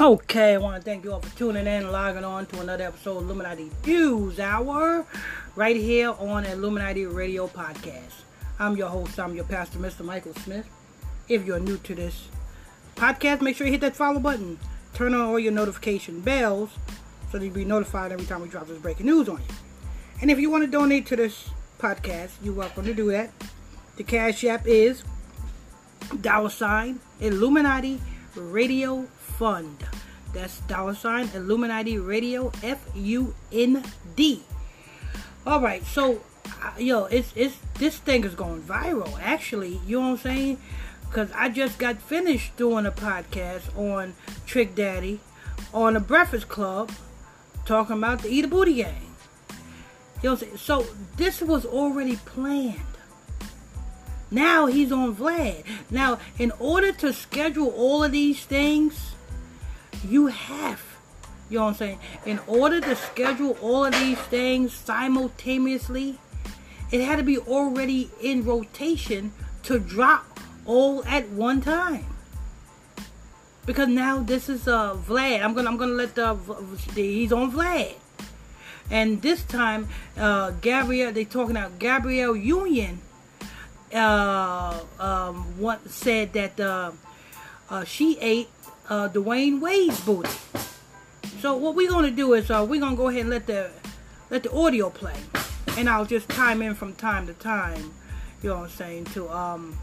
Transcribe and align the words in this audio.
Okay, 0.00 0.54
I 0.54 0.58
want 0.58 0.76
to 0.76 0.88
thank 0.88 1.02
you 1.02 1.12
all 1.12 1.18
for 1.18 1.36
tuning 1.36 1.62
in 1.62 1.82
and 1.82 1.90
logging 1.90 2.22
on 2.22 2.46
to 2.46 2.60
another 2.60 2.84
episode 2.84 3.16
of 3.16 3.24
Illuminati 3.24 3.68
News 3.84 4.38
Hour 4.38 5.04
right 5.56 5.74
here 5.74 6.14
on 6.20 6.44
Illuminati 6.44 7.04
Radio 7.04 7.48
Podcast. 7.48 8.22
I'm 8.60 8.76
your 8.76 8.90
host, 8.90 9.18
I'm 9.18 9.34
your 9.34 9.42
pastor, 9.42 9.80
Mr. 9.80 10.04
Michael 10.04 10.34
Smith. 10.34 10.68
If 11.28 11.44
you're 11.44 11.58
new 11.58 11.78
to 11.78 11.96
this 11.96 12.28
podcast, 12.94 13.40
make 13.40 13.56
sure 13.56 13.66
you 13.66 13.72
hit 13.72 13.80
that 13.80 13.96
follow 13.96 14.20
button. 14.20 14.60
Turn 14.94 15.14
on 15.14 15.20
all 15.20 15.38
your 15.40 15.50
notification 15.50 16.20
bells 16.20 16.70
so 17.32 17.38
that 17.38 17.44
you'll 17.44 17.54
be 17.54 17.64
notified 17.64 18.12
every 18.12 18.26
time 18.26 18.42
we 18.42 18.48
drop 18.48 18.68
this 18.68 18.78
breaking 18.78 19.06
news 19.06 19.28
on 19.28 19.38
you. 19.38 19.54
And 20.20 20.30
if 20.30 20.38
you 20.38 20.48
want 20.48 20.62
to 20.62 20.70
donate 20.70 21.06
to 21.06 21.16
this 21.16 21.50
podcast, 21.80 22.30
you're 22.40 22.54
welcome 22.54 22.84
to 22.84 22.94
do 22.94 23.10
that. 23.10 23.32
The 23.96 24.04
Cash 24.04 24.44
App 24.44 24.64
is 24.64 25.02
dollar 26.20 26.50
sign 26.50 27.00
Illuminati 27.20 28.00
Radio 28.36 29.08
Fund. 29.38 29.84
That's 30.32 30.60
dollar 30.60 30.94
sign 30.94 31.30
Illuminati 31.34 31.98
Radio 31.98 32.52
F 32.62 32.84
U 32.94 33.34
N 33.52 33.82
D. 34.14 34.42
All 35.46 35.60
right, 35.60 35.84
so 35.84 36.20
uh, 36.62 36.72
yo, 36.78 37.04
it's 37.06 37.32
it's 37.34 37.56
this 37.78 37.98
thing 37.98 38.24
is 38.24 38.34
going 38.34 38.62
viral. 38.62 39.18
Actually, 39.20 39.80
you 39.86 39.98
know 39.98 40.08
what 40.08 40.12
I'm 40.12 40.18
saying? 40.18 40.58
Because 41.08 41.30
I 41.34 41.48
just 41.48 41.78
got 41.78 42.02
finished 42.02 42.56
doing 42.56 42.84
a 42.84 42.92
podcast 42.92 43.76
on 43.78 44.14
Trick 44.46 44.74
Daddy 44.74 45.20
on 45.72 45.94
the 45.94 46.00
Breakfast 46.00 46.48
Club, 46.48 46.92
talking 47.64 47.96
about 47.96 48.22
the 48.22 48.28
Eat 48.28 48.44
a 48.44 48.48
Booty 48.48 48.74
Gang. 48.74 49.14
You 50.22 50.30
know? 50.30 50.36
So 50.36 50.86
this 51.16 51.40
was 51.40 51.64
already 51.64 52.16
planned. 52.16 52.80
Now 54.30 54.66
he's 54.66 54.92
on 54.92 55.16
Vlad. 55.16 55.64
Now, 55.90 56.18
in 56.38 56.52
order 56.58 56.92
to 56.92 57.14
schedule 57.14 57.68
all 57.68 58.04
of 58.04 58.12
these 58.12 58.44
things, 58.44 59.07
you 60.04 60.26
have, 60.26 60.82
you 61.48 61.58
know 61.58 61.64
what 61.64 61.70
I'm 61.70 61.76
saying? 61.76 61.98
In 62.26 62.40
order 62.46 62.80
to 62.80 62.96
schedule 62.96 63.56
all 63.60 63.84
of 63.84 63.94
these 63.94 64.18
things 64.18 64.72
simultaneously, 64.72 66.18
it 66.90 67.00
had 67.00 67.16
to 67.16 67.22
be 67.22 67.38
already 67.38 68.10
in 68.20 68.44
rotation 68.44 69.32
to 69.64 69.78
drop 69.78 70.40
all 70.64 71.04
at 71.04 71.28
one 71.30 71.60
time. 71.60 72.06
Because 73.66 73.88
now 73.88 74.20
this 74.20 74.48
is 74.48 74.66
uh 74.66 74.94
Vlad. 74.94 75.42
I'm 75.42 75.52
gonna 75.52 75.68
I'm 75.68 75.76
gonna 75.76 75.92
let 75.92 76.14
the, 76.14 76.38
the 76.94 77.02
he's 77.02 77.32
on 77.32 77.52
Vlad. 77.52 77.94
And 78.90 79.20
this 79.20 79.42
time, 79.42 79.88
uh, 80.16 80.52
Gabrielle, 80.62 81.12
they 81.12 81.26
talking 81.26 81.54
about 81.54 81.78
Gabrielle 81.78 82.34
Union 82.34 83.02
uh, 83.92 84.80
um, 84.98 85.58
what 85.58 85.88
said 85.90 86.32
that 86.32 86.58
uh, 86.60 86.92
uh, 87.70 87.84
she 87.84 88.18
ate 88.20 88.48
uh, 88.88 89.08
Dwyane 89.08 89.60
Wade's 89.60 90.00
booty. 90.00 90.30
So 91.40 91.56
what 91.56 91.74
we're 91.74 91.90
gonna 91.90 92.10
do 92.10 92.34
is 92.34 92.50
uh, 92.50 92.66
we're 92.68 92.80
gonna 92.80 92.96
go 92.96 93.08
ahead 93.08 93.22
and 93.22 93.30
let 93.30 93.46
the 93.46 93.70
let 94.30 94.42
the 94.42 94.52
audio 94.52 94.90
play, 94.90 95.16
and 95.76 95.88
I'll 95.88 96.04
just 96.04 96.28
time 96.28 96.62
in 96.62 96.74
from 96.74 96.94
time 96.94 97.26
to 97.26 97.34
time. 97.34 97.92
You 98.42 98.50
know 98.50 98.56
what 98.56 98.64
I'm 98.64 98.70
saying? 98.70 99.04
To 99.06 99.28
um, 99.30 99.78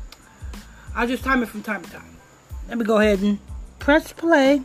I'll 0.95 1.07
just 1.07 1.23
time 1.23 1.43
it 1.43 1.49
from 1.49 1.63
time 1.63 1.83
to 1.83 1.91
time. 1.91 2.17
Let 2.67 2.77
me 2.77 2.85
go 2.85 2.99
ahead 2.99 3.19
and 3.19 3.39
press 3.79 4.11
play. 4.11 4.63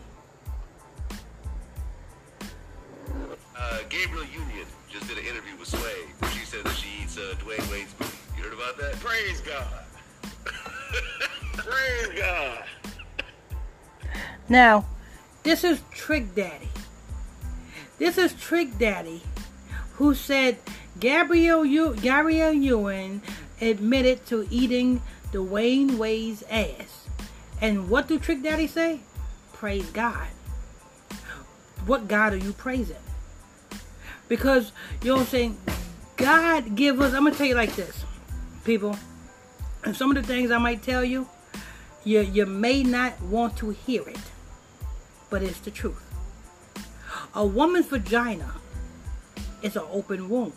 Uh, 3.57 3.79
Gabrielle 3.89 4.25
Union 4.25 4.67
just 4.91 5.07
did 5.07 5.19
an 5.19 5.25
interview 5.25 5.57
with 5.59 5.69
Sway. 5.69 6.07
Where 6.19 6.31
she 6.31 6.45
said 6.45 6.65
that 6.65 6.75
she 6.75 7.03
eats 7.03 7.19
uh, 7.19 7.35
Dwyane 7.39 7.71
Wade's 7.71 7.93
booty. 7.95 8.11
You 8.37 8.45
heard 8.45 8.55
about 8.55 8.79
that? 8.79 8.95
Praise 9.01 9.41
God. 9.43 9.85
Praise 11.57 12.19
God. 12.19 12.65
Now, 14.51 14.85
this 15.45 15.63
is 15.63 15.81
Trick 15.93 16.35
Daddy. 16.35 16.69
This 17.99 18.19
is 18.19 18.33
Trick 18.35 18.77
Daddy, 18.79 19.23
who 19.95 20.13
said 20.13 20.59
Gabrielle 20.99 21.65
Ew- 21.65 21.95
Gabrielle 21.95 22.53
Ewan 22.53 23.23
admitted 23.61 24.27
to 24.27 24.49
eating 24.51 25.03
Dwyane 25.33 25.99
Wade's 25.99 26.43
ass. 26.51 27.07
And 27.61 27.89
what 27.89 28.09
do 28.09 28.19
Trick 28.19 28.43
Daddy 28.43 28.67
say? 28.67 29.01
Praise 29.53 29.89
God. 29.91 30.27
What 31.87 32.09
God 32.09 32.33
are 32.33 32.37
you 32.37 32.53
praising? 32.53 32.97
Because 34.29 34.73
you 35.03 35.15
know 35.15 35.23
saying? 35.23 35.59
God 36.17 36.75
give 36.75 37.01
us. 37.01 37.15
I'm 37.15 37.23
gonna 37.25 37.37
tell 37.37 37.47
you 37.47 37.55
like 37.55 37.77
this, 37.77 38.05
people. 38.65 38.97
And 39.85 39.97
some 39.97 40.11
of 40.11 40.17
the 40.17 40.27
things 40.27 40.51
I 40.51 40.59
might 40.59 40.83
tell 40.83 41.05
you, 41.05 41.29
you 42.05 42.21
you 42.21 42.47
may 42.47 42.83
not 42.83 43.21
want 43.23 43.57
to 43.59 43.71
hear 43.71 44.09
it, 44.09 44.19
but 45.31 45.43
it's 45.43 45.61
the 45.61 45.71
truth. 45.71 46.05
A 47.35 47.47
woman's 47.47 47.87
vagina 47.87 48.55
is 49.63 49.77
an 49.77 49.85
open 49.91 50.29
womb. 50.29 50.53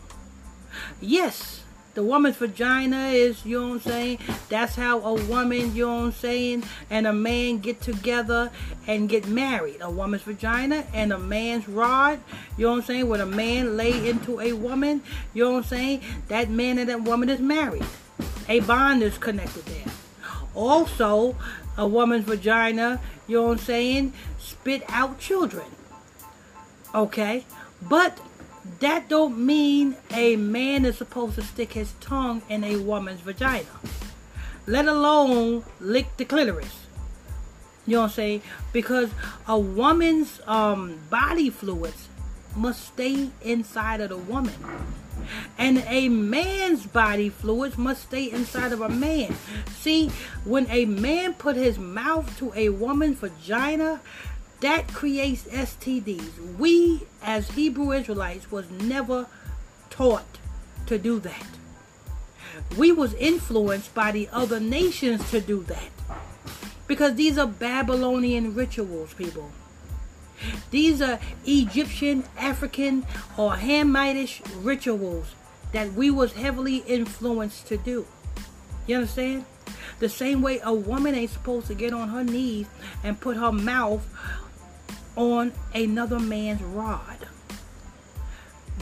Yes, 0.99 1.63
the 1.93 2.01
woman's 2.01 2.37
vagina 2.37 3.09
is, 3.09 3.45
you 3.45 3.61
know 3.61 3.67
what 3.67 3.73
I'm 3.75 3.81
saying? 3.81 4.19
That's 4.49 4.75
how 4.75 4.99
a 5.01 5.13
woman, 5.13 5.75
you 5.75 5.85
know 5.85 5.95
what 5.97 6.05
I'm 6.05 6.11
saying, 6.13 6.63
and 6.89 7.05
a 7.05 7.13
man 7.13 7.59
get 7.59 7.81
together 7.81 8.49
and 8.87 9.07
get 9.07 9.27
married. 9.27 9.77
A 9.81 9.91
woman's 9.91 10.23
vagina 10.23 10.85
and 10.91 11.13
a 11.13 11.19
man's 11.19 11.69
rod, 11.69 12.19
you 12.57 12.65
know 12.65 12.71
what 12.71 12.79
I'm 12.79 12.85
saying? 12.85 13.09
When 13.09 13.21
a 13.21 13.27
man 13.27 13.77
lay 13.77 14.09
into 14.09 14.39
a 14.39 14.53
woman, 14.53 15.03
you 15.35 15.43
know 15.43 15.51
what 15.51 15.57
I'm 15.57 15.63
saying? 15.65 16.01
That 16.29 16.49
man 16.49 16.79
and 16.79 16.89
that 16.89 17.03
woman 17.03 17.29
is 17.29 17.39
married. 17.39 17.85
A 18.49 18.61
bond 18.61 19.03
is 19.03 19.19
connected 19.19 19.65
there. 19.65 19.93
Also, 20.55 21.35
a 21.77 21.87
woman's 21.87 22.25
vagina, 22.25 23.01
you 23.27 23.37
know 23.37 23.43
what 23.43 23.51
I'm 23.51 23.57
saying, 23.59 24.13
spit 24.37 24.83
out 24.89 25.19
children. 25.19 25.65
Okay? 26.93 27.45
But 27.81 28.19
that 28.79 29.09
don't 29.09 29.37
mean 29.37 29.95
a 30.11 30.35
man 30.35 30.85
is 30.85 30.97
supposed 30.97 31.35
to 31.35 31.41
stick 31.41 31.73
his 31.73 31.93
tongue 31.99 32.41
in 32.49 32.63
a 32.63 32.77
woman's 32.77 33.21
vagina. 33.21 33.65
Let 34.65 34.87
alone 34.87 35.63
lick 35.79 36.15
the 36.17 36.25
clitoris. 36.25 36.83
You 37.85 37.95
know 37.95 38.01
what 38.01 38.05
I'm 38.07 38.11
saying? 38.11 38.41
Because 38.71 39.09
a 39.47 39.59
woman's 39.59 40.39
um, 40.47 40.99
body 41.09 41.49
fluids 41.49 42.07
must 42.55 42.85
stay 42.85 43.29
inside 43.41 43.99
of 43.99 44.09
the 44.09 44.17
woman. 44.17 44.53
And 45.57 45.83
a 45.87 46.09
man's 46.09 46.85
body 46.85 47.29
fluids 47.29 47.77
must 47.77 48.03
stay 48.03 48.31
inside 48.31 48.71
of 48.71 48.81
a 48.81 48.89
man. 48.89 49.35
See, 49.79 50.09
when 50.45 50.67
a 50.69 50.85
man 50.85 51.33
put 51.33 51.55
his 51.55 51.77
mouth 51.77 52.37
to 52.39 52.51
a 52.55 52.69
woman's 52.69 53.19
vagina, 53.19 54.01
that 54.61 54.87
creates 54.93 55.43
STDs. 55.43 56.57
We 56.57 57.03
as 57.21 57.51
Hebrew 57.51 57.91
Israelites 57.91 58.49
was 58.51 58.69
never 58.71 59.27
taught 59.89 60.39
to 60.85 60.97
do 60.97 61.19
that. 61.19 61.47
We 62.77 62.91
was 62.91 63.13
influenced 63.15 63.93
by 63.93 64.11
the 64.11 64.29
other 64.31 64.59
nations 64.59 65.29
to 65.31 65.41
do 65.41 65.63
that. 65.63 65.91
Because 66.87 67.15
these 67.15 67.37
are 67.37 67.47
Babylonian 67.47 68.53
rituals, 68.53 69.13
people. 69.13 69.51
These 70.71 71.01
are 71.01 71.19
Egyptian, 71.45 72.23
African, 72.37 73.05
or 73.37 73.53
Hamitish 73.53 74.41
rituals 74.63 75.35
that 75.71 75.93
we 75.93 76.09
was 76.11 76.33
heavily 76.33 76.77
influenced 76.77 77.67
to 77.67 77.77
do. 77.77 78.05
You 78.87 78.97
understand? 78.97 79.45
The 79.99 80.09
same 80.09 80.41
way 80.41 80.59
a 80.63 80.73
woman 80.73 81.15
ain't 81.15 81.31
supposed 81.31 81.67
to 81.67 81.75
get 81.75 81.93
on 81.93 82.09
her 82.09 82.23
knees 82.23 82.67
and 83.03 83.19
put 83.19 83.37
her 83.37 83.51
mouth 83.51 84.05
on 85.15 85.53
another 85.73 86.19
man's 86.19 86.61
rod. 86.61 87.27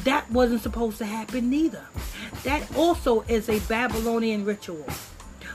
That 0.03 0.31
wasn't 0.31 0.61
supposed 0.61 0.97
to 0.97 1.05
happen 1.05 1.49
neither. 1.49 1.85
That 2.43 2.75
also 2.75 3.21
is 3.21 3.49
a 3.49 3.59
Babylonian 3.59 4.45
ritual. 4.45 4.85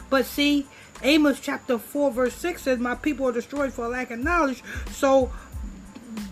But 0.09 0.25
see, 0.25 0.67
Amos 1.03 1.41
chapter 1.41 1.79
4 1.79 2.11
verse 2.13 2.35
6 2.35 2.63
says, 2.63 2.79
My 2.79 2.95
people 2.95 3.27
are 3.29 3.33
destroyed 3.33 3.73
for 3.73 3.89
lack 3.89 4.11
of 4.11 4.21
knowledge. 4.21 4.63
So 4.93 5.33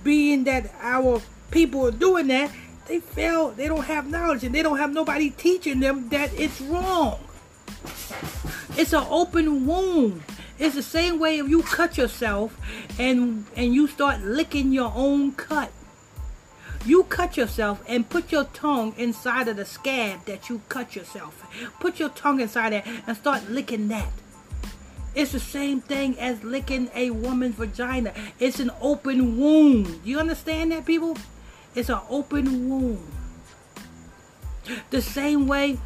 being 0.02 0.44
that 0.44 0.72
our 0.80 1.20
people 1.50 1.86
are 1.86 1.92
doing 1.92 2.28
that, 2.28 2.50
they 2.86 3.00
fail, 3.00 3.50
they 3.50 3.68
don't 3.68 3.84
have 3.84 4.10
knowledge 4.10 4.44
and 4.44 4.54
they 4.54 4.62
don't 4.62 4.78
have 4.78 4.92
nobody 4.92 5.30
teaching 5.30 5.80
them 5.80 6.08
that 6.10 6.30
it's 6.34 6.60
wrong. 6.60 7.18
It's 8.76 8.92
an 8.92 9.06
open 9.08 9.66
wound. 9.66 10.22
It's 10.58 10.74
the 10.74 10.82
same 10.82 11.18
way 11.18 11.38
if 11.38 11.48
you 11.48 11.62
cut 11.62 11.96
yourself 11.96 12.56
and 12.98 13.46
and 13.56 13.74
you 13.74 13.86
start 13.86 14.22
licking 14.22 14.72
your 14.72 14.92
own 14.94 15.32
cut. 15.32 15.70
You 16.84 17.04
cut 17.04 17.36
yourself 17.36 17.82
and 17.88 18.08
put 18.08 18.30
your 18.30 18.44
tongue 18.44 18.94
inside 18.98 19.48
of 19.48 19.56
the 19.56 19.64
scab 19.64 20.26
that 20.26 20.48
you 20.48 20.60
cut 20.68 20.94
yourself. 20.94 21.42
Put 21.80 21.98
your 21.98 22.10
tongue 22.10 22.40
inside 22.40 22.72
there 22.72 22.84
and 23.06 23.16
start 23.16 23.48
licking 23.48 23.88
that. 23.88 24.08
It's 25.14 25.32
the 25.32 25.40
same 25.40 25.80
thing 25.80 26.18
as 26.18 26.42
licking 26.42 26.90
a 26.94 27.10
woman's 27.10 27.54
vagina. 27.54 28.12
It's 28.40 28.58
an 28.58 28.70
open 28.80 29.38
wound. 29.38 30.00
You 30.04 30.18
understand 30.18 30.72
that, 30.72 30.84
people? 30.84 31.16
It's 31.74 31.88
an 31.88 32.00
open 32.08 32.68
wound. 32.68 33.12
The 34.90 35.02
same 35.02 35.46
way, 35.46 35.78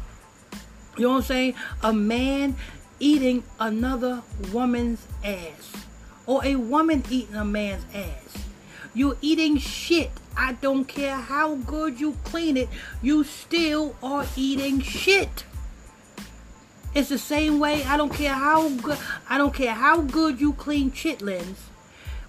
you 0.97 1.03
know 1.03 1.09
what 1.09 1.17
I'm 1.17 1.21
saying? 1.23 1.55
A 1.83 1.93
man 1.93 2.55
eating 2.99 3.43
another 3.59 4.23
woman's 4.51 5.05
ass 5.23 5.73
or 6.25 6.43
a 6.45 6.55
woman 6.55 7.03
eating 7.09 7.35
a 7.35 7.45
man's 7.45 7.83
ass. 7.93 8.45
You're 8.93 9.17
eating 9.21 9.57
shit. 9.57 10.11
I 10.35 10.53
don't 10.53 10.85
care 10.85 11.15
how 11.15 11.55
good 11.55 11.99
you 11.99 12.17
clean 12.23 12.55
it, 12.55 12.69
you 13.01 13.23
still 13.23 13.95
are 14.01 14.25
eating 14.35 14.79
shit. 14.79 15.43
It's 16.95 17.09
the 17.09 17.17
same 17.17 17.59
way. 17.59 17.83
I 17.83 17.97
don't 17.97 18.13
care 18.13 18.33
how 18.33 18.69
good. 18.69 18.97
I 19.29 19.37
don't 19.37 19.53
care 19.53 19.73
how 19.73 20.01
good 20.01 20.41
you 20.41 20.53
clean 20.53 20.91
chitlins. 20.91 21.57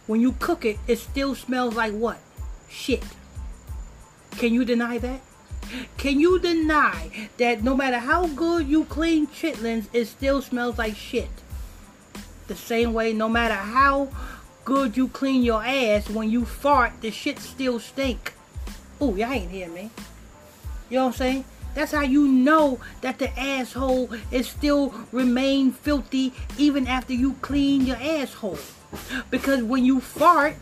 When 0.07 0.21
you 0.21 0.33
cook 0.33 0.65
it, 0.65 0.79
it 0.87 0.97
still 0.97 1.35
smells 1.35 1.75
like 1.75 1.93
what? 1.93 2.19
Shit. 2.69 3.05
Can 4.33 4.53
you 4.53 4.65
deny 4.65 4.99
that? 4.99 5.21
Can 5.97 6.19
you 6.19 6.39
deny 6.39 7.29
that 7.37 7.62
no 7.62 7.77
matter 7.77 7.99
how 7.99 8.27
good 8.27 8.67
you 8.67 8.85
clean 8.85 9.29
chitlins, 9.29 9.87
it 9.93 10.07
still 10.07 10.43
smells 10.43 10.79
like 10.79 10.97
shit? 10.97 11.31
The 12.49 12.56
same 12.56 12.93
way, 12.93 13.13
no 13.13 13.29
matter 13.29 13.55
how 13.55 14.09
good 14.65 14.97
you 14.97 15.09
clean 15.09 15.43
your 15.43 15.65
ass, 15.65 16.11
when 16.11 16.31
you 16.31 16.45
fart, 16.45 16.93
the 17.01 17.11
shit 17.11 17.39
still 17.39 17.79
stink. 17.79 18.35
Oh, 19.01 19.15
y'all 19.15 19.31
ain't 19.31 19.51
hear 19.51 19.69
me. 19.69 19.91
You 20.89 20.97
know 20.97 21.06
what 21.06 21.13
I'm 21.13 21.19
saying? 21.19 21.45
That's 21.75 21.93
how 21.93 22.02
you 22.02 22.26
know 22.26 22.81
that 23.00 23.19
the 23.19 23.38
asshole 23.38 24.11
is 24.31 24.49
still 24.49 24.94
remain 25.12 25.72
filthy 25.72 26.32
even 26.58 26.87
after 26.87 27.12
you 27.12 27.34
clean 27.40 27.87
your 27.87 27.96
asshole. 27.96 28.58
Because 29.31 29.62
when 29.62 29.84
you 29.84 30.00
fart, 30.00 30.56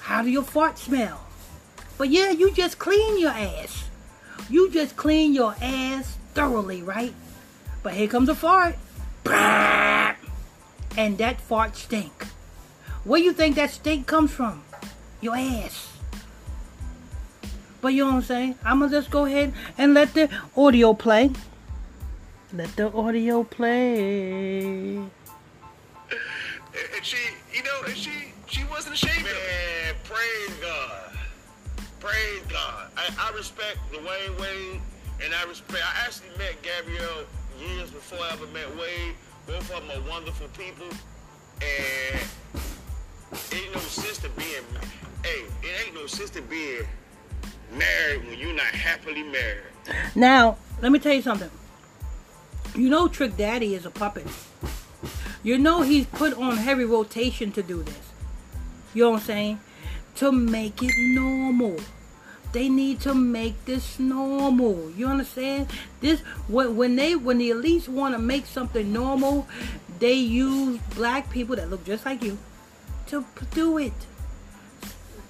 how 0.00 0.22
do 0.22 0.30
your 0.30 0.44
fart 0.44 0.78
smell? 0.78 1.26
But 1.98 2.10
yeah, 2.10 2.30
you 2.30 2.52
just 2.52 2.78
clean 2.78 3.18
your 3.18 3.30
ass. 3.30 3.88
You 4.48 4.70
just 4.70 4.96
clean 4.96 5.34
your 5.34 5.56
ass 5.60 6.16
thoroughly, 6.34 6.82
right? 6.82 7.14
But 7.82 7.94
here 7.94 8.06
comes 8.06 8.28
a 8.28 8.34
fart. 8.34 8.76
And 10.96 11.18
that 11.18 11.40
fart 11.40 11.76
stink. 11.76 12.26
Where 13.04 13.20
you 13.20 13.32
think 13.32 13.56
that 13.56 13.70
stink 13.70 14.06
comes 14.06 14.30
from? 14.30 14.62
Your 15.20 15.36
ass. 15.36 15.95
But 17.80 17.88
you 17.88 18.04
know 18.04 18.10
what 18.10 18.16
I'm 18.16 18.22
saying? 18.22 18.54
I'm 18.64 18.80
gonna 18.80 18.90
just 18.90 19.10
go 19.10 19.24
ahead 19.26 19.52
and 19.76 19.94
let 19.94 20.14
the 20.14 20.28
audio 20.56 20.94
play. 20.94 21.30
Let 22.52 22.74
the 22.76 22.92
audio 22.92 23.44
play. 23.44 24.96
And 24.96 25.10
she, 27.02 27.16
you 27.52 27.62
know, 27.62 27.82
and 27.86 27.96
she, 27.96 28.32
she 28.46 28.64
wasn't 28.64 28.94
ashamed 28.94 29.26
of 29.26 29.32
it. 29.32 29.34
Man, 29.34 29.94
praise 30.04 30.56
God. 30.60 31.16
Praise 32.00 32.42
God. 32.48 32.90
I, 32.96 33.08
I 33.18 33.36
respect 33.36 33.78
Dwyane 33.92 34.40
Wade, 34.40 34.80
and 35.24 35.34
I 35.34 35.44
respect. 35.48 35.82
I 35.84 36.04
actually 36.04 36.28
met 36.38 36.60
Gabrielle 36.62 37.24
years 37.60 37.90
before 37.90 38.18
I 38.20 38.32
ever 38.32 38.46
met 38.48 38.68
Wade. 38.76 39.14
Both 39.46 39.70
of 39.74 39.86
them 39.86 39.90
are 39.90 40.08
wonderful 40.08 40.48
people, 40.48 40.86
and 41.60 42.20
ain't 43.52 43.74
no 43.74 43.80
sense 43.80 44.18
to 44.18 44.28
being. 44.30 44.64
Hey, 45.24 45.44
it 45.62 45.86
ain't 45.86 45.94
no 45.94 46.06
sense 46.06 46.30
to 46.30 46.42
being 46.42 46.86
married 47.72 48.26
when 48.26 48.38
you're 48.38 48.54
not 48.54 48.66
happily 48.66 49.22
married. 49.22 49.62
Now, 50.14 50.56
let 50.82 50.92
me 50.92 50.98
tell 50.98 51.14
you 51.14 51.22
something. 51.22 51.50
You 52.74 52.90
know 52.90 53.08
Trick 53.08 53.36
Daddy 53.36 53.74
is 53.74 53.86
a 53.86 53.90
puppet. 53.90 54.26
You 55.42 55.58
know 55.58 55.82
he's 55.82 56.06
put 56.06 56.34
on 56.34 56.56
heavy 56.56 56.84
rotation 56.84 57.52
to 57.52 57.62
do 57.62 57.82
this. 57.82 58.12
You 58.94 59.04
know 59.04 59.10
what 59.12 59.20
I'm 59.20 59.26
saying? 59.26 59.60
To 60.16 60.32
make 60.32 60.82
it 60.82 60.92
normal. 61.14 61.76
They 62.52 62.68
need 62.68 63.00
to 63.00 63.14
make 63.14 63.64
this 63.64 63.98
normal. 63.98 64.90
You 64.90 65.06
understand? 65.06 65.68
This 66.00 66.20
when 66.48 66.76
when 66.76 66.96
they 66.96 67.14
when 67.14 67.38
the 67.38 67.50
elites 67.50 67.88
want 67.88 68.14
to 68.14 68.18
make 68.18 68.46
something 68.46 68.92
normal, 68.92 69.46
they 69.98 70.14
use 70.14 70.78
black 70.94 71.30
people 71.30 71.56
that 71.56 71.70
look 71.70 71.84
just 71.84 72.04
like 72.04 72.22
you 72.22 72.38
to 73.08 73.24
do 73.52 73.78
it. 73.78 73.92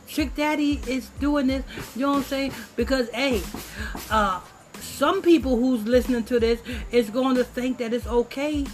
Trick 0.09 0.35
Daddy 0.35 0.81
is 0.87 1.09
doing 1.21 1.49
this, 1.49 1.65
you 1.95 2.03
know 2.03 2.13
what 2.13 2.19
I'm 2.19 2.25
saying? 2.25 2.53
Because 2.77 3.09
hey, 3.11 3.43
uh 4.11 4.41
some 4.81 5.21
people 5.23 5.57
who's 5.57 5.85
listening 5.85 6.25
to 6.25 6.41
this 6.41 6.61
is 6.91 7.11
going 7.11 7.37
to 7.37 7.45
think 7.45 7.79
that 7.79 7.93
it's 7.93 8.07
okay. 8.07 8.67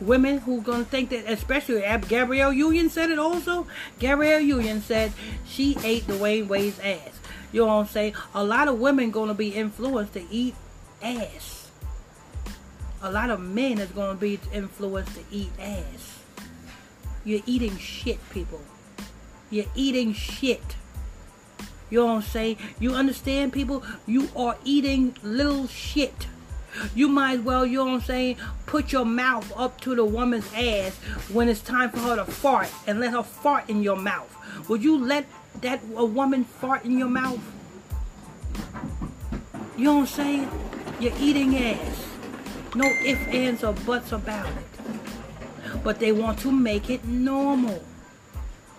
Women 0.00 0.38
who 0.38 0.60
to 0.84 0.90
think 0.90 1.10
that, 1.10 1.24
especially 1.30 1.84
Ab- 1.84 2.08
Gabrielle 2.08 2.52
Union 2.52 2.90
said 2.90 3.10
it 3.10 3.18
also. 3.18 3.66
Gabrielle 3.98 4.40
Union 4.40 4.82
said 4.82 5.12
she 5.46 5.76
ate 5.84 6.06
Dwyane 6.06 6.48
Wade's 6.48 6.80
ass. 6.80 7.20
You 7.52 7.60
know 7.60 7.68
what 7.68 7.72
I'm 7.74 7.86
saying? 7.86 8.14
A 8.34 8.42
lot 8.42 8.68
of 8.68 8.80
women 8.80 9.10
to 9.28 9.34
be 9.34 9.50
influenced 9.50 10.14
to 10.14 10.24
eat 10.30 10.54
ass. 11.02 11.70
A 13.02 13.10
lot 13.10 13.30
of 13.30 13.40
men 13.40 13.78
is 13.78 13.90
to 14.14 14.20
be 14.20 14.40
influenced 14.52 15.14
to 15.14 15.22
eat 15.30 15.50
ass. 15.58 16.18
You're 17.24 17.42
eating 17.46 17.76
shit, 17.76 18.18
people. 18.30 18.60
You're 19.52 19.66
eating 19.74 20.14
shit. 20.14 20.62
You 21.90 22.00
know 22.00 22.06
what 22.06 22.12
I'm 22.12 22.22
saying? 22.22 22.56
You 22.80 22.94
understand, 22.94 23.52
people? 23.52 23.84
You 24.06 24.30
are 24.34 24.56
eating 24.64 25.14
little 25.22 25.68
shit. 25.68 26.26
You 26.94 27.06
might 27.06 27.40
as 27.40 27.40
well, 27.40 27.66
you 27.66 27.76
know 27.76 27.84
what 27.84 27.94
I'm 27.96 28.00
saying, 28.00 28.38
put 28.64 28.92
your 28.92 29.04
mouth 29.04 29.52
up 29.54 29.78
to 29.82 29.94
the 29.94 30.06
woman's 30.06 30.50
ass 30.54 30.96
when 31.30 31.50
it's 31.50 31.60
time 31.60 31.90
for 31.90 31.98
her 31.98 32.16
to 32.16 32.24
fart 32.24 32.70
and 32.86 32.98
let 32.98 33.12
her 33.12 33.22
fart 33.22 33.68
in 33.68 33.82
your 33.82 33.96
mouth. 33.96 34.34
Would 34.70 34.82
you 34.82 34.96
let 34.96 35.26
that 35.60 35.82
a 35.96 36.04
woman 36.06 36.44
fart 36.44 36.86
in 36.86 36.96
your 36.96 37.10
mouth? 37.10 37.38
You 39.76 39.84
know 39.84 39.96
what 39.96 40.00
I'm 40.00 40.06
saying? 40.06 40.50
You're 40.98 41.12
eating 41.20 41.58
ass. 41.58 42.06
No 42.74 42.86
ifs, 42.86 43.26
ands, 43.28 43.62
or 43.62 43.74
buts 43.74 44.12
about 44.12 44.46
it. 44.48 45.84
But 45.84 45.98
they 45.98 46.12
want 46.12 46.38
to 46.38 46.50
make 46.50 46.88
it 46.88 47.04
normal. 47.04 47.84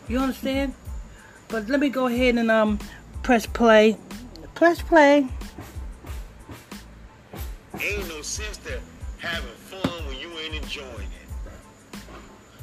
You 0.08 0.20
understand? 0.20 0.74
But 1.48 1.68
let 1.70 1.80
me 1.80 1.90
go 1.90 2.08
ahead 2.08 2.36
and 2.36 2.52
um 2.52 2.80
press 3.22 3.46
play. 3.46 3.98
Press 4.56 4.82
play. 4.82 5.28
Ain't 7.80 8.08
no 8.08 8.22
sense 8.22 8.58
to 8.58 8.80
having 9.20 9.50
fun 9.52 10.08
when 10.08 10.20
you 10.20 10.30
ain't 10.40 10.56
enjoying 10.56 10.88
it. 10.88 12.02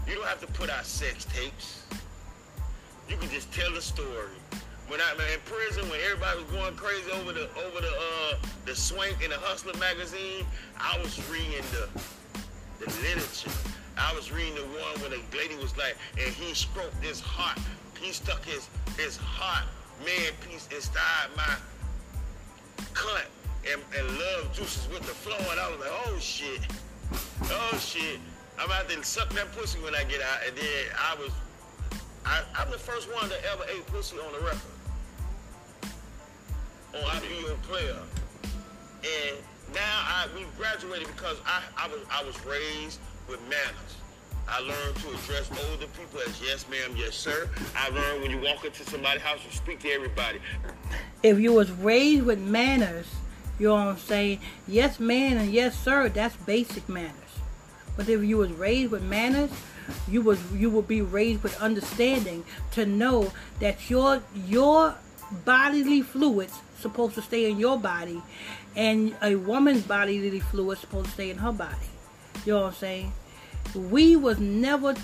You 0.07 0.15
don't 0.17 0.27
have 0.27 0.41
to 0.41 0.47
put 0.49 0.71
out 0.71 0.85
sex 0.85 1.25
tapes. 1.25 1.85
You 3.09 3.17
can 3.17 3.31
just 3.31 3.53
tell 3.53 3.73
the 3.73 3.81
story. 3.81 4.37
When 4.89 5.01
I 5.01 5.13
in 5.13 5.41
prison, 5.45 5.89
when 5.89 6.01
everybody 6.01 6.43
was 6.43 6.51
going 6.51 6.75
crazy 6.75 7.11
over 7.13 7.33
the 7.33 7.49
over 7.65 7.81
the 7.81 7.89
uh 7.89 8.37
the 8.67 8.75
swank 8.75 9.23
in 9.23 9.31
the 9.31 9.39
Hustler 9.39 9.79
magazine, 9.79 10.45
I 10.79 10.99
was 10.99 11.19
reading 11.31 11.65
the 11.73 11.89
the 12.85 12.87
literature. 13.03 13.51
I 14.01 14.15
was 14.15 14.33
reading 14.33 14.55
the 14.55 14.63
one 14.63 15.01
where 15.01 15.11
the 15.11 15.21
lady 15.37 15.57
was 15.57 15.77
like, 15.77 15.97
and 16.19 16.33
he 16.35 16.55
stroked 16.55 17.03
his 17.05 17.21
heart. 17.21 17.59
He 18.01 18.13
stuck 18.13 18.43
his 18.45 18.69
his 18.97 19.17
heart 19.17 19.65
man 20.05 20.33
piece 20.41 20.67
inside 20.75 21.29
my 21.37 21.57
cunt 22.95 23.27
and, 23.71 23.81
and 23.97 24.09
love 24.19 24.53
juices 24.53 24.89
with 24.89 25.01
the 25.03 25.13
flow. 25.13 25.37
And 25.51 25.61
I 25.61 25.71
was 25.71 25.81
like, 25.81 25.93
oh 26.07 26.19
shit. 26.19 26.61
Oh 27.45 27.79
shit. 27.79 28.19
I'm 28.59 28.71
out 28.71 28.89
there 28.89 29.03
suck 29.03 29.29
that 29.31 29.53
pussy 29.53 29.79
when 29.81 29.95
I 29.95 30.05
get 30.05 30.21
out. 30.23 30.41
And 30.47 30.57
then 30.57 30.85
I 30.99 31.15
was, 31.17 31.33
I, 32.25 32.43
I'm 32.57 32.71
the 32.71 32.79
first 32.79 33.13
one 33.13 33.29
that 33.29 33.41
ever 33.53 33.65
ate 33.71 33.87
pussy 33.87 34.17
on 34.19 34.33
the 34.33 34.41
record. 34.41 34.61
On 36.95 37.01
IBU 37.01 37.63
player. 37.63 37.97
And 39.03 39.37
now 39.73 39.81
I 39.81 40.27
we 40.35 40.45
graduated 40.57 41.07
because 41.09 41.39
I, 41.47 41.63
I 41.77 41.89
was 41.89 42.01
I 42.11 42.25
was 42.25 42.45
raised 42.45 42.99
with 43.31 43.41
manners. 43.43 43.97
I 44.49 44.59
learned 44.59 44.97
to 44.97 45.09
address 45.11 45.49
older 45.71 45.87
people 45.87 46.21
as 46.27 46.43
yes 46.43 46.69
ma'am, 46.69 46.97
yes 46.97 47.15
sir. 47.15 47.49
I 47.77 47.89
learned 47.91 48.23
when 48.23 48.31
you 48.33 48.41
walk 48.41 48.65
into 48.65 48.83
somebody's 48.83 49.23
house, 49.23 49.39
you 49.45 49.53
speak 49.53 49.79
to 49.81 49.89
everybody. 49.91 50.41
If 51.23 51.39
you 51.39 51.53
was 51.53 51.71
raised 51.71 52.25
with 52.25 52.41
manners, 52.41 53.07
you 53.61 53.69
know 53.69 53.75
what 53.75 53.87
I'm 53.87 53.99
saying? 53.99 54.41
Yes, 54.67 54.99
ma'am, 54.99 55.39
and 55.39 55.53
yes, 55.53 55.79
sir. 55.79 56.09
That's 56.09 56.35
basic 56.37 56.89
manners. 56.89 57.15
But 57.97 58.09
if 58.09 58.25
you 58.25 58.39
was 58.39 58.51
raised 58.53 58.91
with 58.91 59.03
manners, 59.03 59.51
you 60.09 60.23
was 60.23 60.41
you 60.53 60.69
will 60.69 60.83
be 60.83 61.01
raised 61.01 61.45
with 61.45 61.61
understanding 61.61 62.45
to 62.73 62.87
know 62.87 63.33
that 63.61 63.89
your 63.89 64.23
your 64.35 64.97
bodily 65.45 66.03
fluids 66.03 66.59
supposed 66.81 67.15
to 67.15 67.23
stay 67.23 67.49
in 67.49 67.61
your 67.61 67.79
body, 67.79 68.21
and 68.75 69.15
a 69.23 69.37
woman's 69.37 69.83
bodily 69.83 70.41
fluids 70.41 70.81
supposed 70.81 71.07
to 71.07 71.13
stay 71.13 71.31
in 71.31 71.39
her 71.39 71.53
body. 71.53 71.77
You 72.47 72.55
know 72.55 72.61
what 72.63 72.67
I'm 72.69 72.75
saying? 72.75 73.13
We 73.75 74.17
was 74.17 74.39
never 74.39 74.95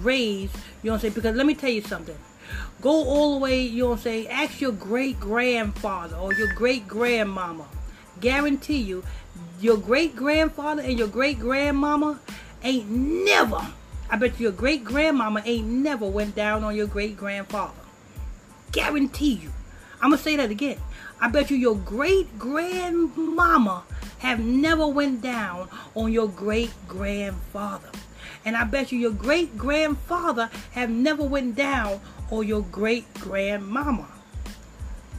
raised. 0.00 0.54
You 0.82 0.90
know 0.90 0.92
what 0.92 0.94
I'm 0.94 1.00
saying? 1.00 1.14
Because 1.14 1.36
let 1.36 1.46
me 1.46 1.54
tell 1.54 1.70
you 1.70 1.82
something. 1.82 2.16
Go 2.80 2.90
all 2.90 3.32
the 3.32 3.38
way. 3.38 3.62
You 3.62 3.82
know 3.82 3.88
what 3.90 3.98
I'm 3.98 4.02
saying? 4.02 4.28
Ask 4.28 4.60
your 4.60 4.72
great 4.72 5.18
grandfather 5.18 6.16
or 6.16 6.32
your 6.32 6.52
great 6.54 6.86
grandmama. 6.86 7.66
Guarantee 8.20 8.78
you, 8.78 9.04
your 9.60 9.76
great 9.76 10.16
grandfather 10.16 10.82
and 10.82 10.98
your 10.98 11.08
great 11.08 11.38
grandmama 11.38 12.20
ain't 12.62 12.90
never. 12.90 13.66
I 14.10 14.16
bet 14.16 14.40
your 14.40 14.52
great 14.52 14.84
grandmama 14.84 15.42
ain't 15.44 15.66
never 15.66 16.06
went 16.06 16.34
down 16.34 16.64
on 16.64 16.74
your 16.74 16.86
great 16.86 17.16
grandfather. 17.16 17.74
Guarantee 18.72 19.34
you. 19.34 19.50
I'm 20.00 20.10
gonna 20.10 20.22
say 20.22 20.36
that 20.36 20.50
again. 20.50 20.78
I 21.20 21.28
bet 21.28 21.50
you 21.50 21.56
your 21.56 21.76
great 21.76 22.38
grandmama 22.38 23.84
have 24.18 24.40
never 24.40 24.86
went 24.86 25.20
down 25.20 25.68
on 25.94 26.12
your 26.12 26.28
great 26.28 26.72
grandfather. 26.86 27.90
And 28.44 28.56
I 28.56 28.64
bet 28.64 28.92
you 28.92 28.98
your 28.98 29.12
great 29.12 29.56
grandfather 29.56 30.50
have 30.72 30.90
never 30.90 31.24
went 31.24 31.56
down 31.56 32.00
or 32.30 32.44
your 32.44 32.62
great 32.62 33.12
grandmama. 33.14 34.08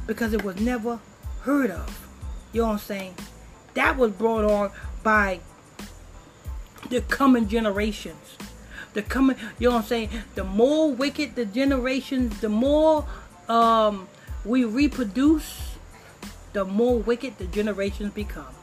Because 0.07 0.33
it 0.33 0.43
was 0.43 0.59
never 0.59 0.99
heard 1.41 1.71
of. 1.71 2.07
You 2.53 2.61
know 2.61 2.67
what 2.67 2.73
I'm 2.73 2.79
saying? 2.79 3.15
That 3.73 3.97
was 3.97 4.11
brought 4.11 4.45
on 4.45 4.71
by 5.03 5.41
the 6.89 7.01
coming 7.01 7.47
generations. 7.47 8.37
The 8.93 9.03
coming, 9.03 9.37
you 9.59 9.69
know 9.69 9.75
what 9.75 9.83
I'm 9.83 9.87
saying? 9.87 10.09
The 10.35 10.43
more 10.43 10.91
wicked 10.91 11.35
the 11.35 11.45
generations, 11.45 12.39
the 12.41 12.49
more 12.49 13.05
um, 13.47 14.07
we 14.45 14.65
reproduce, 14.65 15.75
the 16.53 16.65
more 16.65 16.99
wicked 16.99 17.37
the 17.37 17.45
generations 17.45 18.13
become. 18.13 18.53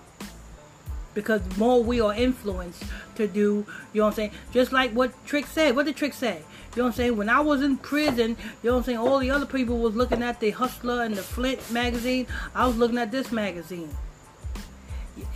Because 1.14 1.40
more 1.56 1.82
we 1.82 2.00
are 2.00 2.12
influenced 2.14 2.84
to 3.14 3.26
do, 3.26 3.64
you 3.92 4.00
know 4.00 4.04
what 4.04 4.08
I'm 4.08 4.14
saying? 4.14 4.30
Just 4.52 4.72
like 4.72 4.92
what 4.92 5.12
Trick 5.26 5.46
said. 5.46 5.74
What 5.74 5.86
did 5.86 5.96
Trick 5.96 6.12
say? 6.12 6.42
You 6.74 6.82
know 6.82 6.88
what 6.88 6.88
I'm 6.90 6.96
saying? 6.96 7.16
When 7.16 7.30
I 7.30 7.40
was 7.40 7.62
in 7.62 7.78
prison, 7.78 8.36
you 8.62 8.68
know 8.68 8.72
what 8.72 8.78
I'm 8.80 8.84
saying? 8.84 8.98
All 8.98 9.18
the 9.18 9.30
other 9.30 9.46
people 9.46 9.78
was 9.78 9.94
looking 9.94 10.22
at 10.22 10.40
the 10.40 10.50
Hustler 10.50 11.02
and 11.04 11.16
the 11.16 11.22
Flint 11.22 11.70
magazine. 11.70 12.26
I 12.54 12.66
was 12.66 12.76
looking 12.76 12.98
at 12.98 13.10
this 13.10 13.32
magazine. 13.32 13.88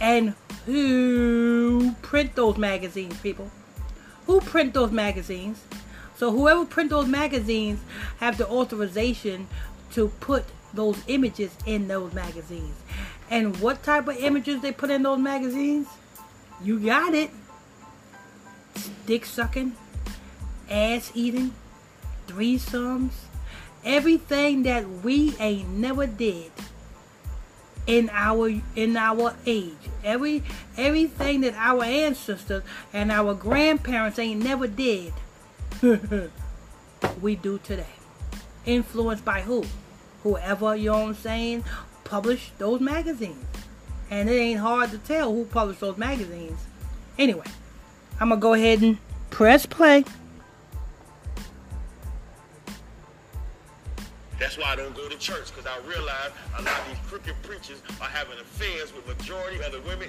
And 0.01 0.35
who 0.67 1.93
print 2.03 2.35
those 2.35 2.59
magazines, 2.59 3.19
people? 3.21 3.51
Who 4.27 4.41
print 4.43 4.75
those 4.75 4.91
magazines? 4.91 5.63
So 6.17 6.31
whoever 6.31 6.67
print 6.67 6.91
those 6.91 7.09
magazines 7.09 7.81
have 8.19 8.37
the 8.37 8.47
authorization 8.47 9.49
to 9.93 10.09
put 10.21 10.45
those 10.73 11.03
images 11.07 11.51
in 11.67 11.89
those 11.89 12.13
magazines. 12.13 12.77
And 13.31 13.57
what 13.61 13.83
type 13.83 14.09
of 14.09 14.17
images 14.17 14.61
they 14.61 14.73
put 14.73 14.91
in 14.91 15.03
those 15.03 15.19
magazines? 15.19 15.87
You 16.63 16.79
got 16.81 17.15
it. 17.15 17.31
Dick 19.07 19.25
sucking, 19.25 19.77
ass 20.71 21.11
eating, 21.15 21.55
threesomes, 22.27 23.13
everything 23.85 24.63
that 24.65 24.89
we 25.03 25.35
ain't 25.39 25.69
never 25.71 26.07
did 26.07 26.53
in 27.87 28.11
our 28.13 28.51
in 28.77 28.97
our 28.97 29.35
age. 29.47 29.75
Every 30.05 30.43
everything 30.77 31.41
that 31.43 31.55
our 31.55 31.83
ancestors 31.83 32.63
and 32.93 33.11
our 33.11 33.35
grandparents 33.35 34.19
ain't 34.19 34.43
never 34.43 34.67
did. 34.67 35.13
we 37.21 37.37
do 37.37 37.59
today. 37.59 38.00
Influenced 38.71 39.25
by 39.25 39.41
who? 39.41 39.65
Whoever, 40.23 40.77
you 40.77 40.91
know 40.91 41.00
what 41.00 41.09
I'm 41.09 41.15
saying, 41.15 41.65
published 42.05 42.57
those 42.59 42.81
magazines. 42.81 43.45
And 44.11 44.31
it 44.31 44.35
ain't 44.35 44.61
hard 44.61 44.93
to 44.93 44.99
tell 44.99 45.35
who 45.35 45.45
published 45.45 45.81
those 45.81 45.99
magazines. 45.99 46.61
Anyway, 47.19 47.47
I'm 48.21 48.29
going 48.29 48.39
to 48.39 48.43
go 48.43 48.55
ahead 48.55 48.81
and 48.83 48.99
press 49.31 49.67
play. 49.67 50.05
That's 54.39 54.57
why 54.57 54.67
I 54.67 54.77
don't 54.77 54.95
go 54.95 55.09
to 55.09 55.19
church, 55.19 55.53
because 55.53 55.67
I 55.67 55.77
realize 55.89 56.31
a 56.57 56.62
lot 56.62 56.79
of 56.79 56.87
these 56.91 56.99
crooked 57.09 57.43
preachers 57.43 57.83
are 58.00 58.07
having 58.07 58.39
affairs 58.39 58.95
with 58.95 59.05
majority 59.09 59.61
of 59.65 59.73
the 59.73 59.81
women 59.81 60.09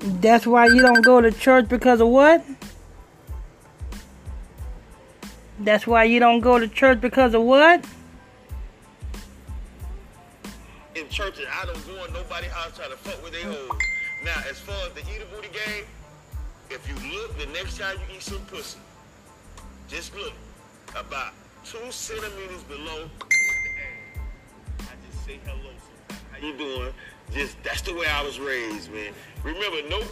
in 0.00 0.20
That's 0.22 0.46
why 0.46 0.68
you 0.68 0.80
don't 0.80 1.04
go 1.04 1.20
to 1.20 1.30
church 1.30 1.68
because 1.68 2.00
of 2.00 2.08
what? 2.08 2.42
That's 5.60 5.86
why 5.86 6.04
you 6.04 6.20
don't 6.20 6.40
go 6.40 6.58
to 6.58 6.66
church 6.66 7.00
because 7.00 7.34
of 7.34 7.42
what? 7.42 7.84
in 11.00 11.08
churches. 11.08 11.46
I 11.50 11.66
don't 11.66 11.86
go 11.86 12.04
in 12.04 12.12
nobody's 12.12 12.50
house 12.50 12.76
trying 12.76 12.90
to 12.90 12.96
fuck 12.96 13.22
with 13.22 13.32
their 13.32 13.44
hoes. 13.44 13.70
Now, 14.24 14.42
as 14.48 14.58
far 14.58 14.76
as 14.86 14.92
the 14.92 15.00
eat 15.00 15.22
a 15.22 15.34
booty 15.34 15.48
game, 15.48 15.84
if 16.70 16.86
you 16.88 16.94
look 17.12 17.38
the 17.38 17.46
next 17.46 17.78
time 17.78 17.96
you 17.96 18.16
eat 18.16 18.22
some 18.22 18.40
pussy, 18.46 18.78
just 19.88 20.14
look 20.14 20.32
about 20.96 21.32
two 21.64 21.78
centimeters 21.90 22.62
below 22.64 23.08
the 23.18 23.36
ass. 23.80 24.20
I 24.80 25.10
just 25.10 25.24
say 25.24 25.38
hello 25.44 25.70
sometimes. 26.08 26.24
How 26.32 26.46
you 26.46 26.56
doing? 26.56 26.92
Just 27.32 27.62
that's 27.62 27.82
the 27.82 27.94
way 27.94 28.06
I 28.06 28.22
was 28.22 28.38
raised, 28.38 28.92
man. 28.92 29.12
Remember, 29.42 29.88
no 29.88 30.02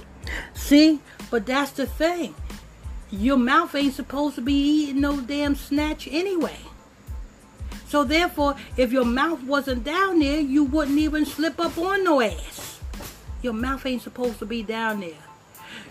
See? 0.54 1.00
But 1.30 1.46
that's 1.46 1.72
the 1.72 1.86
thing. 1.86 2.34
Your 3.10 3.38
mouth 3.38 3.74
ain't 3.74 3.94
supposed 3.94 4.34
to 4.34 4.40
be 4.40 4.52
eating 4.52 5.00
no 5.00 5.20
damn 5.20 5.54
snatch 5.54 6.06
anyway. 6.10 6.58
So 7.88 8.04
therefore, 8.04 8.56
if 8.76 8.92
your 8.92 9.06
mouth 9.06 9.42
wasn't 9.44 9.82
down 9.84 10.18
there, 10.18 10.40
you 10.40 10.64
wouldn't 10.64 10.98
even 10.98 11.24
slip 11.24 11.58
up 11.58 11.78
on 11.78 12.04
no 12.04 12.20
ass. 12.20 12.80
Your 13.40 13.54
mouth 13.54 13.86
ain't 13.86 14.02
supposed 14.02 14.38
to 14.40 14.46
be 14.46 14.62
down 14.62 15.00
there. 15.00 15.24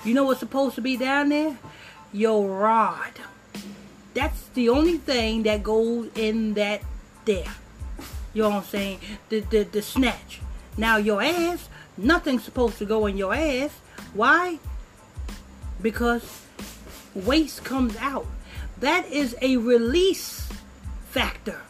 You 0.03 0.13
know 0.13 0.25
what's 0.25 0.39
supposed 0.39 0.75
to 0.75 0.81
be 0.81 0.95
down 0.95 1.29
there? 1.29 1.57
Your 2.13 2.47
rod. 2.47 3.13
That's 4.13 4.47
the 4.53 4.69
only 4.69 4.97
thing 4.97 5.43
that 5.43 5.63
goes 5.63 6.09
in 6.15 6.53
that 6.53 6.81
there. 7.25 7.51
You 8.33 8.43
know 8.43 8.49
what 8.49 8.57
I'm 8.57 8.63
saying? 8.63 8.99
The 9.29 9.39
the, 9.39 9.63
the 9.63 9.81
snatch. 9.81 10.41
Now 10.77 10.97
your 10.97 11.21
ass, 11.21 11.67
nothing's 11.97 12.43
supposed 12.43 12.77
to 12.77 12.85
go 12.85 13.07
in 13.07 13.17
your 13.17 13.33
ass. 13.33 13.71
Why? 14.13 14.59
Because 15.81 16.46
waste 17.25 17.63
comes 17.63 17.95
out. 17.97 18.25
That 18.79 19.07
is 19.11 19.35
a 19.41 19.57
release 19.57 20.49
factor, 21.09 21.61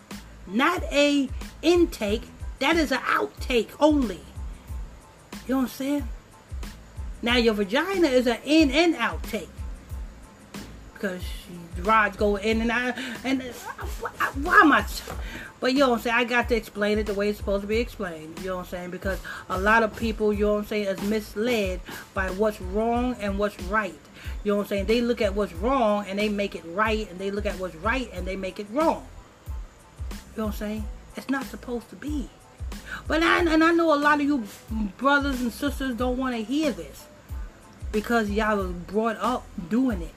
not 0.46 0.84
a 0.92 1.30
intake. 1.62 2.24
That 2.60 2.75
is 2.75 2.92
an 2.92 3.00
outtake 3.00 3.70
only. 3.80 4.22
You 5.48 5.54
know 5.54 5.58
what 5.58 5.62
I'm 5.63 5.68
saying? 5.70 6.10
Now 7.22 7.38
your 7.38 7.54
vagina 7.54 8.08
is 8.08 8.27
an 8.27 8.39
in 8.44 8.72
and 8.72 8.96
outtake 8.96 9.50
because 11.00 11.22
rods 11.80 12.18
go 12.18 12.36
in 12.36 12.62
and 12.62 12.72
out. 12.72 12.96
And 13.24 13.42
uh, 13.42 14.25
why 14.42 14.62
am 14.62 14.72
I? 14.72 14.86
But 15.60 15.74
you 15.74 15.80
know 15.80 15.89
what 15.89 15.96
I'm 15.96 16.01
saying? 16.01 16.16
I 16.16 16.24
got 16.24 16.50
to 16.50 16.56
explain 16.56 17.00
it 17.00 17.06
the 17.06 17.13
way 17.13 17.30
it's 17.30 17.38
supposed 17.38 17.62
to 17.62 17.68
be 17.68 17.77
explained. 17.77 18.39
You 18.39 18.48
know 18.48 18.58
what 18.58 18.66
I'm 18.66 18.70
saying? 18.70 18.92
Because 18.92 19.20
a 19.50 19.60
lot 19.60 19.84
of 19.84 19.96
people, 19.96 20.34
you 20.34 20.46
know 20.46 20.54
what 20.54 20.60
I'm 20.60 20.66
saying, 20.66 20.88
is 20.88 21.01
misled 21.04 21.82
by 22.13 22.30
what's 22.32 22.62
wrong 22.62 23.16
and 23.20 23.39
what's 23.39 23.60
right. 23.63 24.00
You 24.44 24.51
know 24.51 24.58
what 24.58 24.63
I'm 24.63 24.70
saying? 24.70 24.86
They 24.86 25.01
look 25.01 25.22
at 25.22 25.34
what's 25.34 25.54
wrong 25.54 26.06
and 26.08 26.20
they 26.20 26.30
make 26.30 26.56
it 26.56 26.63
right, 26.68 27.10
and 27.10 27.20
they 27.20 27.32
look 27.32 27.46
at 27.46 27.60
what's 27.60 27.75
right 27.75 28.10
and 28.13 28.25
they 28.25 28.36
make 28.36 28.60
it 28.60 28.68
wrong. 28.72 29.06
You 30.12 30.44
know 30.44 30.46
what 30.46 30.54
I'm 30.54 30.60
saying? 30.60 30.86
It's 31.16 31.30
not 31.30 31.46
supposed 31.46 31.89
to 31.89 31.96
be. 31.96 32.30
But 33.08 33.24
I, 33.24 33.39
and 33.39 33.63
I 33.63 33.72
know 33.72 33.94
a 33.94 33.98
lot 33.98 34.20
of 34.20 34.27
you 34.27 34.44
brothers 34.98 35.42
and 35.42 35.51
sisters 35.51 35.96
don't 35.96 36.18
want 36.18 36.36
to 36.36 36.44
hear 36.44 36.72
this 36.72 37.06
because 37.92 38.30
y'all 38.30 38.58
was 38.58 38.72
brought 38.72 39.18
up 39.18 39.46
doing 39.70 40.01
it. 40.01 40.13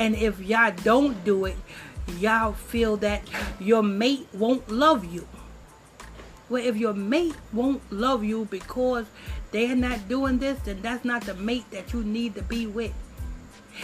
And 0.00 0.16
if 0.16 0.40
y'all 0.40 0.72
don't 0.82 1.22
do 1.26 1.44
it, 1.44 1.58
y'all 2.18 2.54
feel 2.54 2.96
that 2.96 3.22
your 3.60 3.82
mate 3.82 4.26
won't 4.32 4.70
love 4.70 5.04
you. 5.04 5.28
Well, 6.48 6.64
if 6.64 6.78
your 6.78 6.94
mate 6.94 7.36
won't 7.52 7.82
love 7.92 8.24
you 8.24 8.46
because 8.50 9.04
they're 9.52 9.76
not 9.76 10.08
doing 10.08 10.38
this, 10.38 10.58
then 10.60 10.80
that's 10.80 11.04
not 11.04 11.24
the 11.24 11.34
mate 11.34 11.70
that 11.70 11.92
you 11.92 12.02
need 12.02 12.34
to 12.36 12.42
be 12.42 12.66
with. 12.66 12.94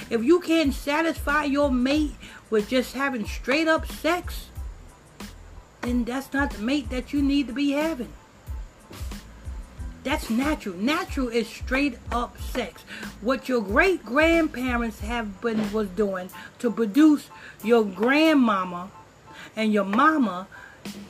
If 0.08 0.24
you 0.24 0.40
can't 0.40 0.72
satisfy 0.72 1.44
your 1.44 1.70
mate 1.70 2.14
with 2.48 2.70
just 2.70 2.94
having 2.94 3.26
straight 3.26 3.68
up 3.68 3.86
sex, 3.86 4.46
then 5.82 6.04
that's 6.04 6.32
not 6.32 6.50
the 6.50 6.62
mate 6.62 6.88
that 6.88 7.12
you 7.12 7.20
need 7.20 7.46
to 7.48 7.52
be 7.52 7.72
having. 7.72 8.12
That's 10.06 10.30
natural. 10.30 10.76
Natural 10.76 11.28
is 11.30 11.48
straight 11.48 11.98
up 12.12 12.40
sex. 12.40 12.82
What 13.22 13.48
your 13.48 13.60
great 13.60 14.04
grandparents 14.04 15.00
have 15.00 15.40
been 15.40 15.72
was 15.72 15.88
doing 15.88 16.30
to 16.60 16.70
produce 16.70 17.28
your 17.64 17.84
grandmama 17.84 18.92
and 19.56 19.72
your 19.72 19.82
mama 19.82 20.46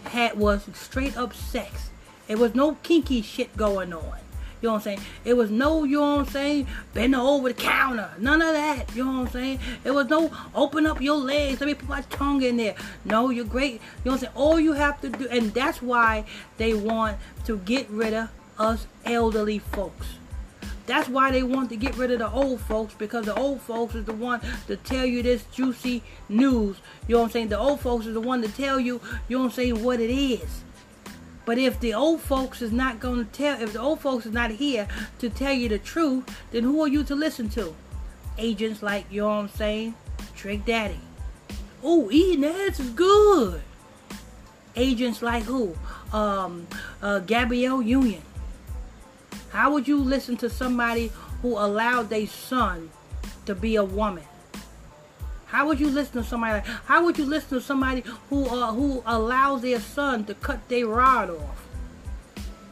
had 0.04 0.38
was 0.38 0.66
straight 0.72 1.14
up 1.14 1.34
sex. 1.34 1.90
It 2.26 2.38
was 2.38 2.54
no 2.54 2.76
kinky 2.82 3.20
shit 3.20 3.54
going 3.54 3.92
on. 3.92 4.18
You 4.62 4.68
know 4.68 4.72
what 4.72 4.78
I'm 4.78 4.82
saying? 4.84 5.00
It 5.26 5.34
was 5.34 5.50
no, 5.50 5.84
you 5.84 6.00
know 6.00 6.16
what 6.16 6.28
I'm 6.28 6.32
saying, 6.32 6.66
bending 6.94 7.20
over 7.20 7.48
the 7.48 7.54
counter. 7.54 8.12
None 8.18 8.40
of 8.40 8.54
that. 8.54 8.96
You 8.96 9.04
know 9.04 9.12
what 9.12 9.26
I'm 9.26 9.28
saying? 9.28 9.58
It 9.84 9.90
was 9.90 10.08
no 10.08 10.30
open 10.54 10.86
up 10.86 11.02
your 11.02 11.18
legs. 11.18 11.60
Let 11.60 11.66
me 11.66 11.74
put 11.74 11.86
my 11.90 12.00
tongue 12.08 12.40
in 12.40 12.56
there. 12.56 12.74
No, 13.04 13.28
you're 13.28 13.44
great. 13.44 13.74
You 13.74 13.78
know 14.06 14.12
what 14.12 14.12
I'm 14.12 14.18
saying? 14.20 14.32
All 14.34 14.58
you 14.58 14.72
have 14.72 15.02
to 15.02 15.10
do, 15.10 15.28
and 15.28 15.52
that's 15.52 15.82
why 15.82 16.24
they 16.56 16.72
want 16.72 17.18
to 17.44 17.58
get 17.58 17.90
rid 17.90 18.14
of 18.14 18.30
us 18.58 18.86
elderly 19.04 19.58
folks. 19.58 20.06
That's 20.86 21.08
why 21.08 21.32
they 21.32 21.42
want 21.42 21.68
to 21.70 21.76
get 21.76 21.96
rid 21.96 22.12
of 22.12 22.20
the 22.20 22.30
old 22.30 22.60
folks 22.60 22.94
because 22.94 23.24
the 23.24 23.34
old 23.34 23.60
folks 23.60 23.96
is 23.96 24.04
the 24.04 24.12
one 24.12 24.40
to 24.68 24.76
tell 24.76 25.04
you 25.04 25.22
this 25.22 25.44
juicy 25.52 26.02
news. 26.28 26.76
You 27.08 27.16
know 27.16 27.22
what 27.22 27.26
I'm 27.26 27.32
saying? 27.32 27.48
The 27.48 27.58
old 27.58 27.80
folks 27.80 28.06
is 28.06 28.14
the 28.14 28.20
one 28.20 28.40
to 28.42 28.48
tell 28.48 28.78
you, 28.78 29.00
you 29.28 29.36
know 29.36 29.44
what 29.44 29.50
I'm 29.50 29.52
saying, 29.52 29.82
what 29.82 30.00
it 30.00 30.10
is. 30.10 30.62
But 31.44 31.58
if 31.58 31.78
the 31.80 31.94
old 31.94 32.20
folks 32.20 32.62
is 32.62 32.72
not 32.72 33.00
going 33.00 33.24
to 33.24 33.32
tell, 33.32 33.60
if 33.60 33.72
the 33.72 33.80
old 33.80 34.00
folks 34.00 34.26
is 34.26 34.32
not 34.32 34.50
here 34.52 34.86
to 35.18 35.28
tell 35.28 35.52
you 35.52 35.68
the 35.68 35.78
truth, 35.78 36.24
then 36.50 36.62
who 36.62 36.80
are 36.82 36.88
you 36.88 37.02
to 37.04 37.14
listen 37.14 37.48
to? 37.50 37.74
Agents 38.38 38.82
like, 38.82 39.06
you 39.10 39.22
know 39.22 39.28
what 39.28 39.34
I'm 39.34 39.48
saying? 39.48 39.94
Trick 40.34 40.64
Daddy. 40.64 41.00
Oh, 41.82 42.10
eating 42.10 42.44
ass 42.44 42.80
is 42.80 42.90
good. 42.90 43.60
Agents 44.74 45.22
like 45.22 45.44
who? 45.44 45.74
Um, 46.12 46.66
uh, 47.00 47.20
Gabrielle 47.20 47.80
Union. 47.80 48.22
How 49.50 49.72
would 49.72 49.88
you 49.88 49.98
listen 49.98 50.36
to 50.38 50.50
somebody 50.50 51.12
who 51.42 51.58
allowed 51.58 52.10
their 52.10 52.26
son 52.26 52.90
to 53.46 53.54
be 53.54 53.76
a 53.76 53.84
woman? 53.84 54.24
How 55.46 55.66
would 55.68 55.78
you 55.78 55.88
listen 55.88 56.22
to 56.22 56.28
somebody? 56.28 56.54
Like, 56.54 56.66
how 56.66 57.04
would 57.04 57.16
you 57.18 57.24
listen 57.24 57.58
to 57.58 57.64
somebody 57.64 58.02
who 58.28 58.46
uh, 58.46 58.72
who 58.72 59.02
allows 59.06 59.62
their 59.62 59.80
son 59.80 60.24
to 60.24 60.34
cut 60.34 60.68
their 60.68 60.86
rod 60.86 61.30
off? 61.30 61.66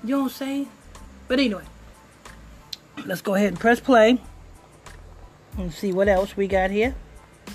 You 0.02 0.10
know 0.10 0.18
what 0.18 0.24
I'm 0.24 0.30
saying? 0.30 0.68
But 1.28 1.38
anyway, 1.38 1.64
let's 3.06 3.22
go 3.22 3.34
ahead 3.34 3.48
and 3.48 3.60
press 3.60 3.80
play 3.80 4.18
and 5.56 5.72
see 5.72 5.92
what 5.92 6.08
else 6.08 6.36
we 6.36 6.46
got 6.48 6.70
here. 6.70 6.94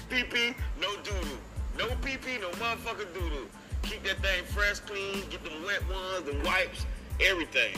Pee 0.09 0.23
pee, 0.23 0.55
no 0.81 0.95
doo 1.03 1.11
doo. 1.21 1.37
No 1.77 1.95
pee 2.01 2.17
pee, 2.17 2.39
no 2.39 2.49
motherfucking 2.51 3.13
doo 3.13 3.29
doo. 3.29 3.47
Keep 3.83 4.03
that 4.03 4.17
thing 4.21 4.43
fresh, 4.45 4.79
clean. 4.79 5.23
Get 5.29 5.43
them 5.43 5.63
wet 5.63 5.81
ones, 5.89 6.23
the 6.23 6.41
wipes, 6.45 6.85
everything. 7.19 7.75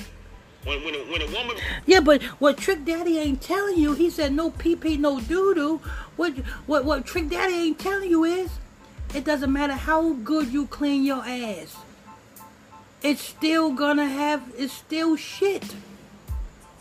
When 0.63 0.83
when 0.83 0.93
a, 0.93 0.99
when 1.11 1.21
a 1.21 1.25
woman 1.25 1.55
Yeah, 1.87 2.01
but 2.01 2.21
what 2.39 2.57
Trick 2.57 2.85
Daddy 2.85 3.17
ain't 3.17 3.41
telling 3.41 3.77
you, 3.77 3.93
he 3.93 4.09
said 4.09 4.31
no 4.31 4.51
pee 4.51 4.75
pee, 4.75 4.97
no 4.97 5.19
doo 5.19 5.53
doo. 5.55 5.81
What 6.15 6.33
what 6.67 6.85
what 6.85 7.05
Trick 7.05 7.29
Daddy 7.29 7.53
ain't 7.53 7.79
telling 7.79 8.09
you 8.09 8.23
is, 8.23 8.51
it 9.15 9.23
doesn't 9.23 9.51
matter 9.51 9.73
how 9.73 10.13
good 10.13 10.53
you 10.53 10.67
clean 10.67 11.03
your 11.03 11.23
ass. 11.25 11.75
It's 13.01 13.21
still 13.21 13.71
gonna 13.71 14.07
have 14.07 14.43
it's 14.55 14.73
still 14.73 15.15
shit. 15.15 15.73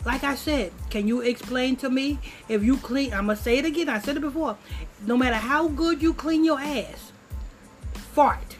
Like 0.05 0.23
I 0.23 0.35
said, 0.35 0.71
can 0.89 1.07
you 1.07 1.21
explain 1.21 1.75
to 1.77 1.89
me 1.89 2.19
if 2.47 2.63
you 2.63 2.77
clean? 2.77 3.13
I'm 3.13 3.27
gonna 3.27 3.35
say 3.35 3.57
it 3.57 3.65
again. 3.65 3.89
I 3.89 3.99
said 3.99 4.17
it 4.17 4.21
before. 4.21 4.57
No 5.05 5.17
matter 5.17 5.37
how 5.37 5.67
good 5.67 6.01
you 6.01 6.13
clean 6.13 6.43
your 6.45 6.59
ass, 6.59 7.11
fart. 7.93 8.57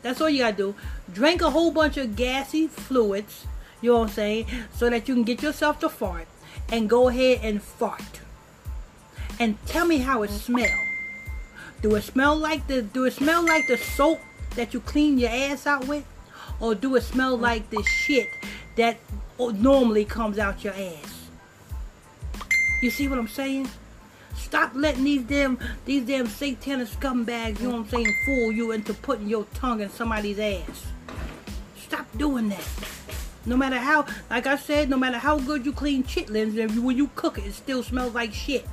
That's 0.00 0.20
all 0.20 0.30
you 0.30 0.38
gotta 0.38 0.56
do. 0.56 0.74
Drink 1.12 1.42
a 1.42 1.50
whole 1.50 1.70
bunch 1.70 1.98
of 1.98 2.16
gassy 2.16 2.66
fluids. 2.66 3.46
You 3.82 3.92
know 3.92 3.98
what 3.98 4.08
I'm 4.08 4.14
saying? 4.14 4.46
So 4.74 4.88
that 4.88 5.08
you 5.08 5.14
can 5.14 5.24
get 5.24 5.42
yourself 5.42 5.80
to 5.80 5.88
fart, 5.88 6.26
and 6.70 6.88
go 6.88 7.08
ahead 7.08 7.40
and 7.42 7.62
fart. 7.62 8.20
And 9.38 9.58
tell 9.66 9.86
me 9.86 9.98
how 9.98 10.22
it 10.22 10.30
mm-hmm. 10.30 10.54
smells. 10.54 10.88
Do 11.82 11.94
it 11.96 12.02
smell 12.02 12.36
like 12.36 12.66
the? 12.68 12.80
Do 12.82 13.04
it 13.04 13.12
smell 13.12 13.44
like 13.44 13.66
the 13.66 13.76
soap 13.76 14.20
that 14.54 14.72
you 14.72 14.80
clean 14.80 15.18
your 15.18 15.30
ass 15.30 15.66
out 15.66 15.86
with, 15.88 16.04
or 16.60 16.74
do 16.74 16.94
it 16.96 17.02
smell 17.02 17.34
mm-hmm. 17.34 17.42
like 17.42 17.70
the 17.70 17.82
shit 17.82 18.28
that 18.76 18.98
oh, 19.38 19.50
normally 19.50 20.04
comes 20.04 20.38
out 20.38 20.62
your 20.62 20.74
ass? 20.74 21.28
You 22.82 22.90
see 22.90 23.08
what 23.08 23.18
I'm 23.18 23.28
saying? 23.28 23.68
Stop 24.34 24.72
letting 24.74 25.04
these 25.04 25.22
damn 25.22 25.58
these 25.84 26.04
damn 26.04 26.26
satanic 26.26 26.88
scumbags, 26.88 27.60
you 27.60 27.68
know 27.68 27.78
what 27.78 27.84
I'm 27.84 27.88
saying, 27.88 28.14
fool 28.24 28.52
you 28.52 28.72
into 28.72 28.94
putting 28.94 29.28
your 29.28 29.44
tongue 29.54 29.80
in 29.80 29.90
somebody's 29.90 30.38
ass. 30.38 30.86
Stop 31.76 32.06
doing 32.16 32.48
that. 32.48 32.68
No 33.44 33.56
matter 33.56 33.78
how, 33.78 34.06
like 34.30 34.46
I 34.46 34.56
said, 34.56 34.88
no 34.88 34.96
matter 34.96 35.18
how 35.18 35.38
good 35.38 35.66
you 35.66 35.72
clean 35.72 36.04
chitlins, 36.04 36.56
if 36.56 36.74
you, 36.74 36.82
when 36.82 36.96
you 36.96 37.10
cook 37.16 37.38
it, 37.38 37.46
it 37.46 37.54
still 37.54 37.82
smells 37.82 38.14
like 38.14 38.32
shit. 38.32 38.66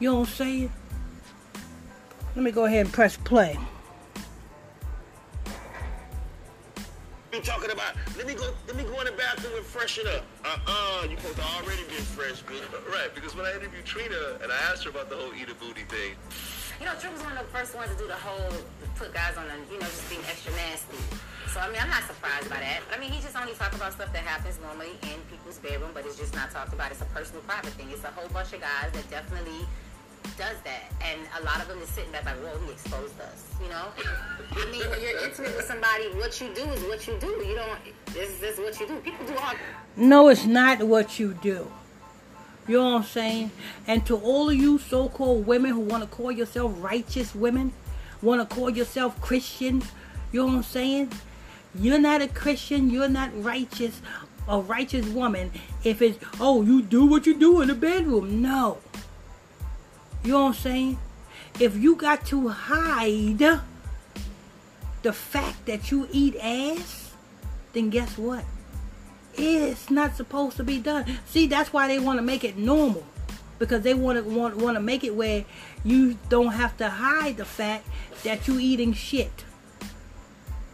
You 0.00 0.10
know 0.10 0.20
what 0.20 0.28
I'm 0.28 0.34
saying? 0.34 0.72
Let 2.34 2.44
me 2.44 2.50
go 2.50 2.64
ahead 2.64 2.86
and 2.86 2.92
press 2.92 3.16
play. 3.16 3.56
you 7.36 7.42
talking 7.42 7.70
about, 7.70 7.94
let 8.16 8.26
me 8.26 8.34
go 8.34 8.48
let 8.66 8.76
me 8.76 8.82
go 8.84 8.98
in 9.00 9.06
the 9.06 9.12
bathroom 9.12 9.54
and 9.56 9.64
freshen 9.64 10.06
up. 10.08 10.24
Uh-uh, 10.44 11.06
you 11.08 11.16
supposed 11.16 11.36
to 11.36 11.42
already 11.60 11.84
been 11.84 12.04
fresh, 12.16 12.42
bitch. 12.42 12.64
Right, 12.88 13.14
because 13.14 13.36
when 13.36 13.44
I 13.44 13.52
interviewed 13.52 13.84
Trina 13.84 14.40
and 14.42 14.50
I 14.50 14.56
asked 14.72 14.84
her 14.84 14.90
about 14.90 15.10
the 15.10 15.16
whole 15.16 15.32
eat 15.34 15.48
a 15.48 15.54
booty 15.54 15.84
thing, 15.84 16.16
You 16.80 16.86
know, 16.86 16.94
Trump 16.98 17.16
was 17.16 17.24
one 17.24 17.36
of 17.36 17.44
the 17.44 17.52
first 17.52 17.74
ones 17.74 17.92
to 17.92 17.98
do 17.98 18.06
the 18.06 18.14
whole, 18.14 18.52
put 18.96 19.12
guys 19.12 19.36
on 19.36 19.44
the, 19.48 19.56
you 19.72 19.78
know, 19.80 19.86
just 19.86 20.08
being 20.08 20.22
extra 20.28 20.52
nasty. 20.52 20.96
So, 21.56 21.62
I 21.62 21.72
mean, 21.72 21.80
I'm 21.80 21.88
not 21.88 22.04
surprised 22.04 22.50
by 22.50 22.60
that. 22.60 22.84
But 22.86 22.98
I 22.98 23.00
mean, 23.00 23.10
he 23.10 23.22
just 23.22 23.34
only 23.34 23.54
talk 23.54 23.72
about 23.72 23.94
stuff 23.94 24.12
that 24.12 24.20
happens 24.28 24.60
normally 24.60 24.92
in 25.08 25.16
people's 25.32 25.56
bedroom, 25.56 25.88
but 25.94 26.04
it's 26.04 26.18
just 26.18 26.34
not 26.34 26.50
talked 26.50 26.74
about. 26.74 26.92
It's 26.92 27.00
a 27.00 27.06
personal, 27.16 27.40
private 27.48 27.72
thing. 27.80 27.88
It's 27.90 28.04
a 28.04 28.08
whole 28.08 28.28
bunch 28.28 28.52
of 28.52 28.60
guys 28.60 28.92
that 28.92 29.08
definitely 29.08 29.64
does 30.36 30.60
that. 30.68 30.92
And 31.00 31.18
a 31.40 31.44
lot 31.48 31.62
of 31.62 31.68
them 31.68 31.78
is 31.80 31.88
sitting 31.88 32.12
back 32.12 32.26
like, 32.26 32.36
whoa, 32.44 32.60
he 32.66 32.72
exposed 32.72 33.18
us, 33.22 33.48
you 33.62 33.70
know? 33.70 33.88
I 34.52 34.70
mean, 34.70 34.84
when 34.90 35.00
you're 35.00 35.16
intimate 35.24 35.56
with 35.56 35.64
somebody, 35.64 36.04
what 36.20 36.38
you 36.42 36.52
do 36.52 36.60
is 36.76 36.82
what 36.84 37.08
you 37.08 37.16
do. 37.18 37.32
You 37.40 37.54
don't, 37.54 37.78
this 38.12 38.42
is 38.42 38.58
what 38.58 38.78
you 38.78 38.86
do. 38.86 39.00
People 39.00 39.24
do 39.24 39.34
all 39.38 39.54
No, 39.96 40.28
it's 40.28 40.44
not 40.44 40.82
what 40.82 41.18
you 41.18 41.32
do. 41.40 41.72
You 42.68 42.76
know 42.76 42.84
what 42.84 42.96
I'm 42.96 43.04
saying? 43.04 43.50
And 43.86 44.04
to 44.04 44.16
all 44.18 44.50
of 44.50 44.56
you 44.56 44.76
so-called 44.76 45.46
women 45.46 45.70
who 45.70 45.80
want 45.80 46.02
to 46.02 46.08
call 46.10 46.30
yourself 46.30 46.74
righteous 46.76 47.34
women, 47.34 47.72
want 48.20 48.46
to 48.46 48.54
call 48.54 48.68
yourself 48.68 49.18
Christians, 49.22 49.90
you 50.32 50.40
know 50.40 50.48
what 50.48 50.56
I'm 50.56 50.62
saying? 50.62 51.12
You're 51.78 51.98
not 51.98 52.22
a 52.22 52.28
Christian. 52.28 52.90
You're 52.90 53.08
not 53.08 53.30
righteous, 53.42 54.00
a 54.48 54.60
righteous 54.60 55.06
woman. 55.06 55.50
If 55.84 56.02
it's 56.02 56.18
oh, 56.40 56.62
you 56.62 56.82
do 56.82 57.06
what 57.06 57.26
you 57.26 57.38
do 57.38 57.60
in 57.60 57.68
the 57.68 57.74
bedroom. 57.74 58.42
No. 58.42 58.78
You 60.24 60.32
know 60.32 60.42
what 60.42 60.48
I'm 60.48 60.54
saying? 60.54 60.98
If 61.60 61.76
you 61.76 61.94
got 61.96 62.26
to 62.26 62.48
hide 62.48 63.38
the 65.02 65.12
fact 65.12 65.66
that 65.66 65.90
you 65.90 66.08
eat 66.10 66.36
ass, 66.40 67.12
then 67.72 67.90
guess 67.90 68.18
what? 68.18 68.44
It's 69.34 69.90
not 69.90 70.16
supposed 70.16 70.56
to 70.56 70.64
be 70.64 70.80
done. 70.80 71.18
See, 71.26 71.46
that's 71.46 71.72
why 71.72 71.88
they 71.88 71.98
want 71.98 72.18
to 72.18 72.22
make 72.22 72.42
it 72.42 72.56
normal. 72.56 73.04
Because 73.58 73.82
they 73.82 73.94
want 73.94 74.22
to 74.22 74.28
want, 74.28 74.56
want 74.56 74.76
to 74.76 74.80
make 74.80 75.04
it 75.04 75.14
where 75.14 75.44
you 75.84 76.18
don't 76.28 76.52
have 76.52 76.76
to 76.78 76.90
hide 76.90 77.36
the 77.36 77.44
fact 77.44 77.86
that 78.24 78.48
you 78.48 78.58
eating 78.58 78.92
shit. 78.92 79.44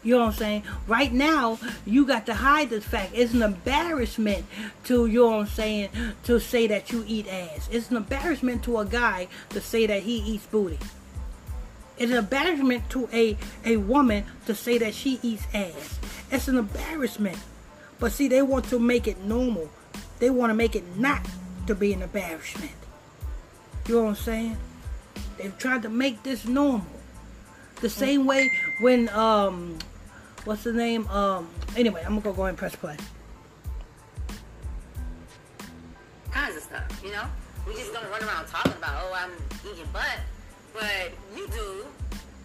You 0.03 0.15
know 0.15 0.21
what 0.21 0.33
I'm 0.33 0.39
saying? 0.39 0.63
Right 0.89 1.13
now, 1.13 1.59
you 1.87 2.05
got 2.05 2.27
to 2.27 2.35
hide 2.35 2.71
this 2.71 2.85
fact. 2.85 3.13
It's 3.15 3.35
an 3.35 3.43
embarrassment 3.43 4.45
to, 4.85 5.07
you 5.07 5.21
know 5.21 5.31
what 5.31 5.41
I'm 5.41 5.47
saying, 5.47 5.91
to 6.25 6.41
say 6.41 6.67
that 6.67 6.91
you 6.91 7.05
eat 7.07 7.29
ass. 7.29 7.69
It's 7.71 7.91
an 7.91 7.97
embarrassment 7.97 8.65
to 8.65 8.79
a 8.79 8.85
guy 8.85 9.29
to 9.51 9.61
say 9.61 9.87
that 9.87 10.03
he 10.03 10.17
eats 10.19 10.47
booty. 10.47 10.79
It's 11.99 12.11
an 12.11 12.19
embarrassment 12.19 12.91
to 12.91 13.09
a, 13.13 13.37
a 13.65 13.77
woman 13.77 14.25
to 14.47 14.55
say 14.55 14.79
that 14.79 14.93
she 14.95 15.21
eats 15.23 15.47
ass. 15.55 16.01
It's 16.33 16.49
an 16.49 16.59
embarrassment. 16.59 17.39
But 18.01 18.11
see, 18.11 18.27
they 18.27 18.43
want 18.43 18.65
to 18.71 18.81
make 18.81 19.07
it 19.07 19.23
normal. 19.23 19.71
They 20.19 20.31
want 20.31 20.51
to 20.51 20.55
make 20.55 20.75
it 20.75 20.97
not 20.97 21.25
to 21.69 21.77
be 21.77 21.93
an 21.93 22.03
embarrassment. 22.03 22.73
You 23.87 23.97
know 23.97 24.03
what 24.03 24.09
I'm 24.09 24.15
saying? 24.17 24.57
They've 25.39 25.57
tried 25.59 25.83
to 25.83 25.89
make 25.89 26.25
this 26.25 26.45
normal. 26.45 26.87
The 27.81 27.91
same 27.91 28.27
way 28.27 28.51
when 28.81 29.09
um 29.09 29.79
what's 30.45 30.65
the 30.65 30.73
name? 30.73 31.07
Um 31.09 31.49
anyway, 31.77 32.03
I'm 32.05 32.19
gonna 32.21 32.35
go 32.37 32.43
ahead 32.43 32.51
and 32.51 32.59
press 32.59 32.77
play. 32.77 32.97
kinds 36.31 36.57
of 36.57 36.63
stuff, 36.63 37.03
you 37.05 37.13
know? 37.13 37.25
We 37.67 37.75
just 37.75 37.93
don't 37.93 38.09
run 38.11 38.23
around 38.25 38.47
talking 38.49 38.73
about, 38.73 39.01
oh, 39.05 39.13
I'm 39.15 39.31
eating 39.71 39.87
butt. 39.93 40.19
But 40.73 41.13
you 41.37 41.47
do. 41.49 41.85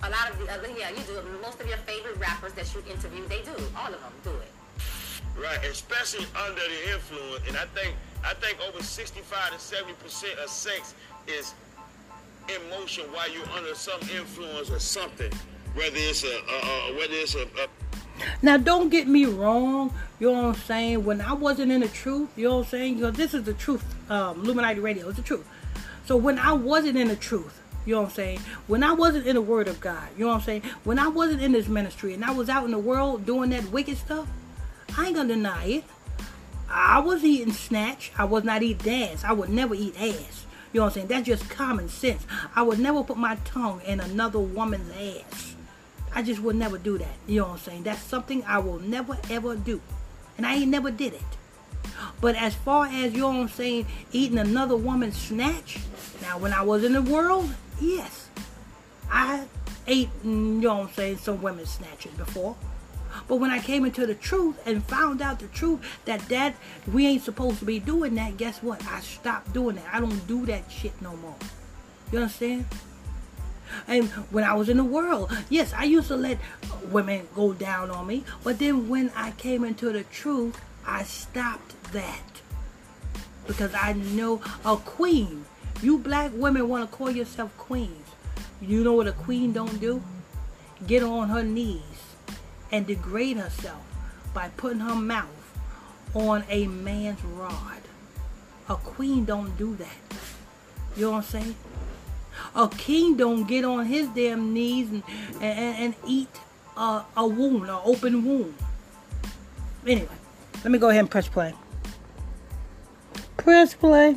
A 0.04 0.10
lot 0.10 0.30
of 0.30 0.38
the 0.38 0.52
other, 0.52 0.68
yeah, 0.78 0.90
you 0.90 1.02
do. 1.08 1.20
Most 1.42 1.60
of 1.60 1.68
your 1.68 1.78
favorite 1.80 2.18
rappers 2.18 2.54
that 2.54 2.72
you 2.76 2.84
interview, 2.92 3.28
they 3.28 3.42
do. 3.42 3.56
All 3.76 3.88
of 3.88 4.00
them 4.00 4.14
do 4.24 4.30
it. 4.30 4.52
Right, 5.42 5.64
especially 5.66 6.26
under 6.36 6.62
the 6.62 6.94
influence, 6.94 7.48
and 7.48 7.58
I 7.58 7.66
think 7.78 7.96
I 8.26 8.34
think 8.34 8.58
over 8.68 8.82
sixty-five 8.82 9.54
to 9.54 9.60
seventy 9.60 9.94
percent 9.94 10.40
of 10.40 10.50
sex 10.50 10.96
is 11.28 11.54
emotion 12.50 13.06
while 13.12 13.32
you're 13.32 13.48
under 13.56 13.76
some 13.76 14.02
influence 14.02 14.72
or 14.72 14.80
something, 14.80 15.32
whether 15.76 15.96
it's 15.96 16.24
a, 16.24 16.38
uh, 16.38 16.94
whether 16.96 17.14
it's 17.14 17.36
a, 17.36 17.44
a 17.44 17.68
Now, 18.42 18.58
don't 18.58 18.90
get 18.90 19.08
me 19.08 19.26
wrong. 19.26 19.94
You 20.20 20.32
know 20.32 20.34
what 20.34 20.46
I'm 20.46 20.56
saying? 20.56 21.06
When 21.06 21.22
I 21.22 21.34
wasn't 21.34 21.72
in 21.72 21.82
the 21.82 21.88
truth, 21.88 22.30
you 22.36 22.48
know 22.48 22.58
what 22.58 22.66
I'm 22.66 22.70
saying? 22.72 22.96
Because 22.96 23.16
this 23.16 23.34
is 23.34 23.44
the 23.44 23.54
truth. 23.54 23.84
Um, 24.10 24.42
Illuminati 24.42 24.80
Radio 24.80 25.08
it's 25.10 25.18
the 25.18 25.24
truth. 25.24 25.48
So 26.06 26.18
when 26.18 26.40
I 26.40 26.54
wasn't 26.54 26.98
in 26.98 27.08
the 27.08 27.16
truth, 27.16 27.62
you 27.86 27.94
know 27.94 28.02
what 28.02 28.10
I'm 28.10 28.16
saying? 28.16 28.40
When 28.68 28.84
I 28.84 28.94
wasn't 28.94 29.28
in 29.28 29.36
the 29.36 29.42
Word 29.42 29.68
of 29.68 29.80
God, 29.80 30.08
you 30.18 30.26
know 30.26 30.32
what 30.32 30.38
I'm 30.38 30.42
saying? 30.42 30.64
When 30.84 30.98
I 30.98 31.08
wasn't 31.08 31.42
in 31.42 31.52
this 31.52 31.68
ministry 31.68 32.14
and 32.14 32.26
I 32.26 32.32
was 32.32 32.50
out 32.50 32.66
in 32.66 32.72
the 32.72 32.80
world 32.80 33.26
doing 33.26 33.52
that 33.52 33.66
wicked 33.72 33.98
stuff, 33.98 34.28
I 34.98 35.08
ain't 35.08 35.16
gonna 35.16 35.30
deny 35.30 35.66
it. 35.66 35.84
I 36.70 37.00
was 37.00 37.24
eating 37.24 37.54
snatch. 37.54 38.12
I 38.18 38.26
was 38.26 38.44
not 38.44 38.64
eating 38.64 39.04
ass. 39.04 39.24
I 39.24 39.34
would 39.34 39.50
never 39.50 39.76
eat 39.76 39.96
ass. 40.00 40.46
You 40.74 40.80
know 40.80 40.86
what 40.86 40.88
I'm 40.88 40.94
saying? 40.94 41.08
That's 41.08 41.28
just 41.28 41.50
common 41.50 41.90
sense. 41.90 42.26
I 42.56 42.62
would 42.62 42.80
never 42.80 43.04
put 43.04 43.18
my 43.18 43.36
tongue 43.46 43.82
in 43.86 44.00
another 44.00 44.40
woman's 44.40 44.92
ass. 44.92 45.56
I 46.14 46.24
just 46.24 46.42
will 46.42 46.56
never 46.56 46.78
do 46.78 46.98
that. 46.98 47.16
You 47.28 47.42
know 47.42 47.48
what 47.48 47.54
I'm 47.54 47.60
saying? 47.60 47.84
That's 47.84 48.02
something 48.02 48.44
I 48.46 48.60
will 48.60 48.80
never 48.80 49.18
ever 49.30 49.56
do. 49.56 49.82
And 50.38 50.46
I 50.46 50.56
ain't 50.56 50.70
never 50.70 50.92
did 50.92 51.14
it. 51.14 51.22
But 52.22 52.36
as 52.36 52.54
far 52.54 52.86
as, 52.88 53.14
you 53.14 53.22
know 53.22 53.30
what 53.30 53.38
I'm 53.38 53.50
saying, 53.50 53.86
eating 54.12 54.38
another 54.38 54.76
woman's 54.76 55.18
snatch, 55.18 55.80
now 56.22 56.38
when 56.38 56.54
I 56.54 56.62
was 56.62 56.84
in 56.84 56.94
the 56.94 57.02
world, 57.02 57.54
yes. 57.80 58.30
I 59.12 59.46
ate, 59.86 60.10
you 60.24 60.32
know 60.32 60.76
what 60.76 60.90
I'm 60.90 60.94
saying, 60.94 61.18
some 61.18 61.42
women's 61.42 61.70
snatches 61.70 62.14
before. 62.14 62.56
But 63.28 63.38
when 63.38 63.50
I 63.50 63.60
came 63.60 63.86
into 63.86 64.06
the 64.06 64.16
truth 64.16 64.62
and 64.66 64.84
found 64.84 65.22
out 65.22 65.40
the 65.40 65.48
truth 65.48 65.80
that 66.06 66.28
that 66.30 66.56
we 66.92 67.08
ain't 67.08 67.24
supposed 67.24 67.60
to 67.60 67.66
be 67.66 67.80
doing 67.80 68.16
that, 68.16 68.38
guess 68.38 68.62
what? 68.62 68.86
I 68.88 69.00
stopped 69.00 69.54
doing 69.54 69.78
that. 69.78 69.86
I 69.92 70.00
don't 70.00 70.28
do 70.28 70.46
that 70.46 70.72
shit 70.72 71.00
no 71.02 71.16
more. 71.18 71.36
You 72.12 72.20
understand? 72.20 72.66
And 73.88 74.10
when 74.32 74.44
I 74.44 74.54
was 74.54 74.70
in 74.70 74.78
the 74.78 74.84
world, 74.84 75.32
yes, 75.50 75.74
I 75.74 75.84
used 75.86 76.08
to 76.10 76.16
let 76.16 76.38
women 76.92 77.28
go 77.36 77.54
down 77.54 77.90
on 77.92 78.08
me. 78.08 78.24
But 78.44 78.60
then 78.60 78.90
when 78.90 79.12
I 79.16 79.32
came 79.32 79.64
into 79.64 79.92
the 79.92 80.04
truth, 80.06 80.60
I 80.86 81.04
stopped 81.04 81.76
that. 81.94 82.22
because 83.48 83.74
I 83.74 83.94
know 83.94 84.42
a 84.66 84.78
queen. 84.78 85.46
You 85.82 85.98
black 85.98 86.32
women 86.34 86.68
want 86.68 86.90
to 86.90 86.96
call 86.98 87.12
yourself 87.12 87.56
queens. 87.58 88.08
You 88.62 88.84
know 88.84 88.94
what 88.94 89.08
a 89.08 89.12
queen 89.12 89.54
don't 89.54 89.80
do? 89.80 90.04
Get 90.86 91.04
on 91.04 91.30
her 91.30 91.44
knees 91.44 91.82
and 92.72 92.86
degrade 92.86 93.38
herself 93.38 93.82
by 94.34 94.50
putting 94.58 94.80
her 94.80 94.96
mouth 94.96 95.28
on 96.14 96.44
a 96.50 96.68
man's 96.68 97.24
rod. 97.24 97.82
A 98.70 98.76
queen 98.76 99.26
don't 99.26 99.58
do 99.58 99.76
that. 99.76 99.98
You 100.96 101.06
know 101.06 101.12
what 101.12 101.18
I'm 101.18 101.24
saying? 101.24 101.56
A 102.56 102.68
king 102.70 103.18
don't 103.18 103.46
get 103.48 103.64
on 103.66 103.86
his 103.86 104.08
damn 104.10 104.54
knees 104.54 104.90
and, 104.90 105.04
and, 105.42 105.78
and 105.78 105.96
eat 106.06 106.30
a, 106.76 107.04
a 107.16 107.28
wound, 107.28 107.64
an 107.64 107.80
open 107.84 108.24
wound. 108.26 108.54
Anyway, 109.86 110.08
let 110.64 110.72
me 110.72 110.78
go 110.78 110.90
ahead 110.90 111.02
and 111.02 111.12
press 111.12 111.28
play. 111.28 111.54
Press 113.38 113.74
play. 113.74 114.16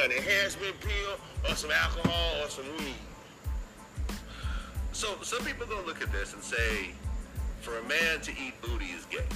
An 0.00 0.12
enhancement 0.12 0.78
pill 0.80 1.18
or 1.50 1.56
some 1.56 1.72
alcohol 1.72 2.44
or 2.44 2.48
some 2.48 2.64
weed. 2.78 2.94
So 4.92 5.16
some 5.22 5.44
people 5.44 5.66
gonna 5.66 5.84
look 5.84 6.00
at 6.00 6.12
this 6.12 6.34
and 6.34 6.42
say, 6.42 6.92
for 7.62 7.76
a 7.78 7.82
man 7.82 8.20
to 8.20 8.30
eat 8.30 8.54
booty 8.62 8.86
is 8.86 9.04
gay. 9.06 9.26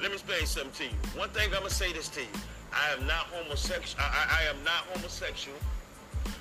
Let 0.00 0.10
me 0.10 0.14
explain 0.14 0.46
something 0.46 0.72
to 0.72 0.84
you. 0.84 1.18
One 1.18 1.28
thing 1.30 1.48
I'm 1.52 1.58
gonna 1.58 1.70
say 1.70 1.92
this 1.92 2.08
to 2.10 2.20
you. 2.20 2.28
I 2.72 2.92
am 2.92 3.06
not 3.06 3.26
homosexual. 3.32 4.04
I, 4.04 4.08
I, 4.08 4.42
I 4.42 4.50
am 4.50 4.62
not 4.64 4.84
homosexual. 4.94 5.56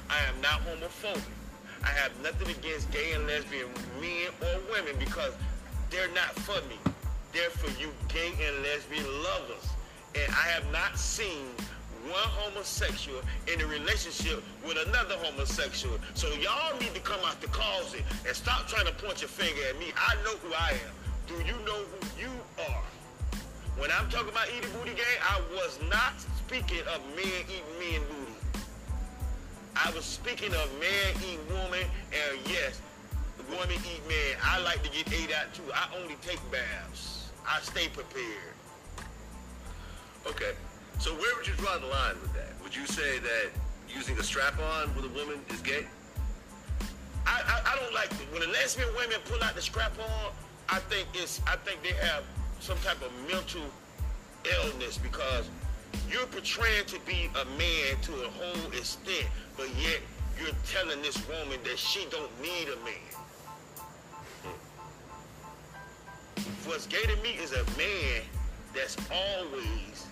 I 0.09 0.19
am 0.27 0.41
not 0.41 0.61
homophobic. 0.65 1.21
I 1.83 1.89
have 1.89 2.11
nothing 2.21 2.49
against 2.49 2.91
gay 2.91 3.13
and 3.13 3.25
lesbian 3.27 3.67
men 4.01 4.29
or 4.41 4.59
women 4.71 4.95
because 4.99 5.33
they're 5.89 6.11
not 6.13 6.35
for 6.35 6.59
me. 6.67 6.77
They're 7.33 7.49
for 7.49 7.69
you 7.79 7.91
gay 8.07 8.31
and 8.45 8.63
lesbian 8.63 9.05
lovers. 9.23 9.69
And 10.15 10.29
I 10.33 10.47
have 10.49 10.69
not 10.71 10.97
seen 10.97 11.45
one 12.07 12.29
homosexual 12.41 13.21
in 13.51 13.61
a 13.61 13.67
relationship 13.67 14.43
with 14.65 14.77
another 14.87 15.15
homosexual. 15.17 15.97
So 16.15 16.27
y'all 16.35 16.77
need 16.79 16.93
to 16.95 17.01
come 17.01 17.19
out 17.25 17.39
the 17.41 17.47
closet 17.47 18.03
and 18.25 18.35
stop 18.35 18.67
trying 18.67 18.85
to 18.85 18.93
point 18.93 19.21
your 19.21 19.29
finger 19.29 19.61
at 19.69 19.79
me. 19.79 19.93
I 19.95 20.15
know 20.23 20.35
who 20.37 20.53
I 20.53 20.71
am. 20.71 20.93
Do 21.27 21.35
you 21.45 21.53
know 21.65 21.77
who 21.77 22.21
you 22.21 22.31
are? 22.67 22.83
When 23.79 23.89
I'm 23.91 24.09
talking 24.09 24.27
about 24.27 24.49
eating 24.49 24.69
booty 24.71 24.91
gang, 24.91 25.19
I 25.23 25.39
was 25.55 25.79
not 25.89 26.19
speaking 26.45 26.83
of 26.93 26.99
men 27.15 27.47
eating 27.47 27.63
men 27.79 28.01
booty. 28.09 28.63
I 29.73 29.89
was 29.91 30.03
speaking 30.03 30.53
of 30.53 30.69
man 30.81 31.15
eat 31.23 31.39
woman, 31.49 31.87
and 32.11 32.39
yes, 32.45 32.81
woman 33.49 33.69
eat 33.71 34.05
man. 34.07 34.35
I 34.43 34.59
like 34.59 34.83
to 34.83 34.89
get 34.89 35.11
ate 35.13 35.33
out 35.33 35.53
too. 35.53 35.63
I 35.73 35.87
only 36.01 36.15
take 36.21 36.39
baths. 36.51 37.29
I 37.47 37.61
stay 37.61 37.87
prepared. 37.87 38.53
Okay. 40.27 40.51
So 40.99 41.11
where 41.13 41.33
would 41.37 41.47
you 41.47 41.53
draw 41.53 41.77
the 41.77 41.87
line 41.87 42.15
with 42.21 42.33
that? 42.33 42.51
Would 42.61 42.75
you 42.75 42.85
say 42.85 43.19
that 43.19 43.49
using 43.87 44.19
a 44.19 44.23
strap-on 44.23 44.93
with 44.93 45.05
a 45.05 45.13
woman 45.17 45.39
is 45.49 45.61
gay? 45.61 45.87
I, 47.25 47.41
I, 47.47 47.73
I 47.73 47.79
don't 47.79 47.93
like 47.93 48.11
it. 48.11 48.27
When 48.31 48.41
the 48.41 48.47
lesbian 48.47 48.89
women 48.97 49.19
pull 49.23 49.41
out 49.41 49.55
the 49.55 49.61
strap 49.61 49.93
on, 49.97 50.31
I 50.67 50.79
think 50.79 51.07
it's 51.13 51.39
I 51.47 51.55
think 51.55 51.81
they 51.81 51.93
have 52.05 52.23
some 52.59 52.77
type 52.79 53.01
of 53.01 53.11
mental 53.27 53.61
illness 54.63 54.97
because 54.97 55.49
you're 56.09 56.25
portraying 56.27 56.85
to 56.85 56.99
be 57.05 57.29
a 57.41 57.45
man 57.57 57.99
to 58.01 58.13
a 58.13 58.29
whole 58.29 58.71
extent, 58.71 59.25
but 59.57 59.67
yet 59.81 59.99
you're 60.39 60.55
telling 60.65 61.01
this 61.01 61.17
woman 61.27 61.59
that 61.63 61.77
she 61.77 62.05
don't 62.09 62.31
need 62.41 62.67
a 62.67 62.75
man. 62.85 62.93
What's 66.65 66.87
gay 66.87 67.01
to 67.01 67.15
me 67.23 67.31
is 67.41 67.51
a 67.53 67.63
man 67.77 68.21
that's 68.75 68.97
always 69.11 70.05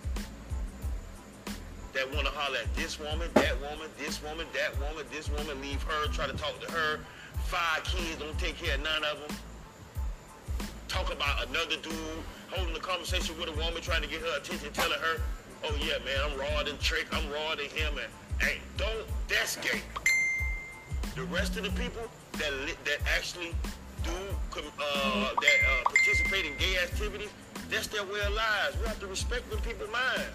that 1.93 2.13
want 2.13 2.27
to 2.27 2.31
holler 2.31 2.59
at 2.61 2.75
this 2.75 2.99
woman, 2.99 3.29
that 3.33 3.59
woman, 3.61 3.89
this 3.97 4.21
woman, 4.21 4.45
that 4.53 4.77
woman, 4.79 5.05
this 5.11 5.29
woman, 5.29 5.59
leave 5.61 5.81
her, 5.83 6.07
try 6.11 6.27
to 6.27 6.33
talk 6.33 6.59
to 6.61 6.71
her. 6.71 6.99
Five 7.45 7.83
kids, 7.85 8.17
don't 8.19 8.37
take 8.37 8.57
care 8.57 8.75
of 8.75 8.83
none 8.83 9.03
of 9.03 9.27
them. 9.27 9.37
Talk 10.87 11.11
about 11.11 11.47
another 11.47 11.75
dude 11.81 11.93
holding 12.49 12.75
a 12.75 12.79
conversation 12.79 13.37
with 13.37 13.49
a 13.49 13.51
woman, 13.51 13.81
trying 13.81 14.01
to 14.01 14.07
get 14.07 14.21
her 14.21 14.37
attention, 14.37 14.71
telling 14.73 14.99
her, 14.99 15.21
oh 15.65 15.75
yeah, 15.81 15.97
man, 16.05 16.17
I'm 16.23 16.39
raw 16.39 16.63
than 16.63 16.77
Trick, 16.77 17.07
I'm 17.11 17.29
raw 17.29 17.55
than 17.55 17.65
him, 17.65 17.93
and 17.97 18.07
hey, 18.39 18.59
don't, 18.77 19.05
that's 19.27 19.57
gay. 19.57 19.81
The 21.15 21.23
rest 21.23 21.57
of 21.57 21.63
the 21.63 21.71
people 21.71 22.03
that 22.33 22.51
that 22.85 22.99
actually 23.15 23.53
do 24.03 24.11
uh, 24.55 25.33
that 25.33 25.57
uh, 25.67 25.83
participate 25.83 26.45
in 26.45 26.57
gay 26.57 26.77
activities, 26.81 27.29
that's 27.69 27.87
their 27.87 28.03
way 28.03 28.21
of 28.25 28.33
lives. 28.33 28.77
We 28.79 28.87
have 28.87 28.99
to 28.99 29.07
respect 29.07 29.49
them 29.49 29.59
people's 29.61 29.91
mind. 29.91 30.29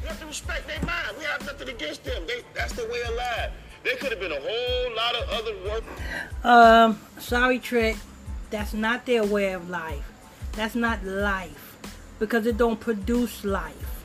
We 0.00 0.08
have 0.08 0.20
to 0.20 0.26
respect 0.26 0.68
their 0.68 0.80
mind. 0.86 1.16
We 1.18 1.24
have 1.24 1.44
nothing 1.44 1.68
against 1.68 2.04
them. 2.04 2.22
They, 2.26 2.42
that's 2.54 2.72
their 2.74 2.88
way 2.88 3.02
of 3.02 3.14
life. 3.16 3.50
There 3.82 3.96
could 3.96 4.10
have 4.10 4.20
been 4.20 4.32
a 4.32 4.40
whole 4.40 4.96
lot 4.96 5.14
of 5.16 5.28
other 5.30 5.54
work. 5.68 5.84
Um, 6.44 7.00
sorry, 7.18 7.58
Trick. 7.58 7.96
That's 8.50 8.74
not 8.74 9.06
their 9.06 9.24
way 9.24 9.52
of 9.52 9.70
life. 9.70 10.04
That's 10.52 10.74
not 10.74 11.04
life. 11.04 11.78
Because 12.18 12.46
it 12.46 12.56
don't 12.56 12.80
produce 12.80 13.44
life. 13.44 14.04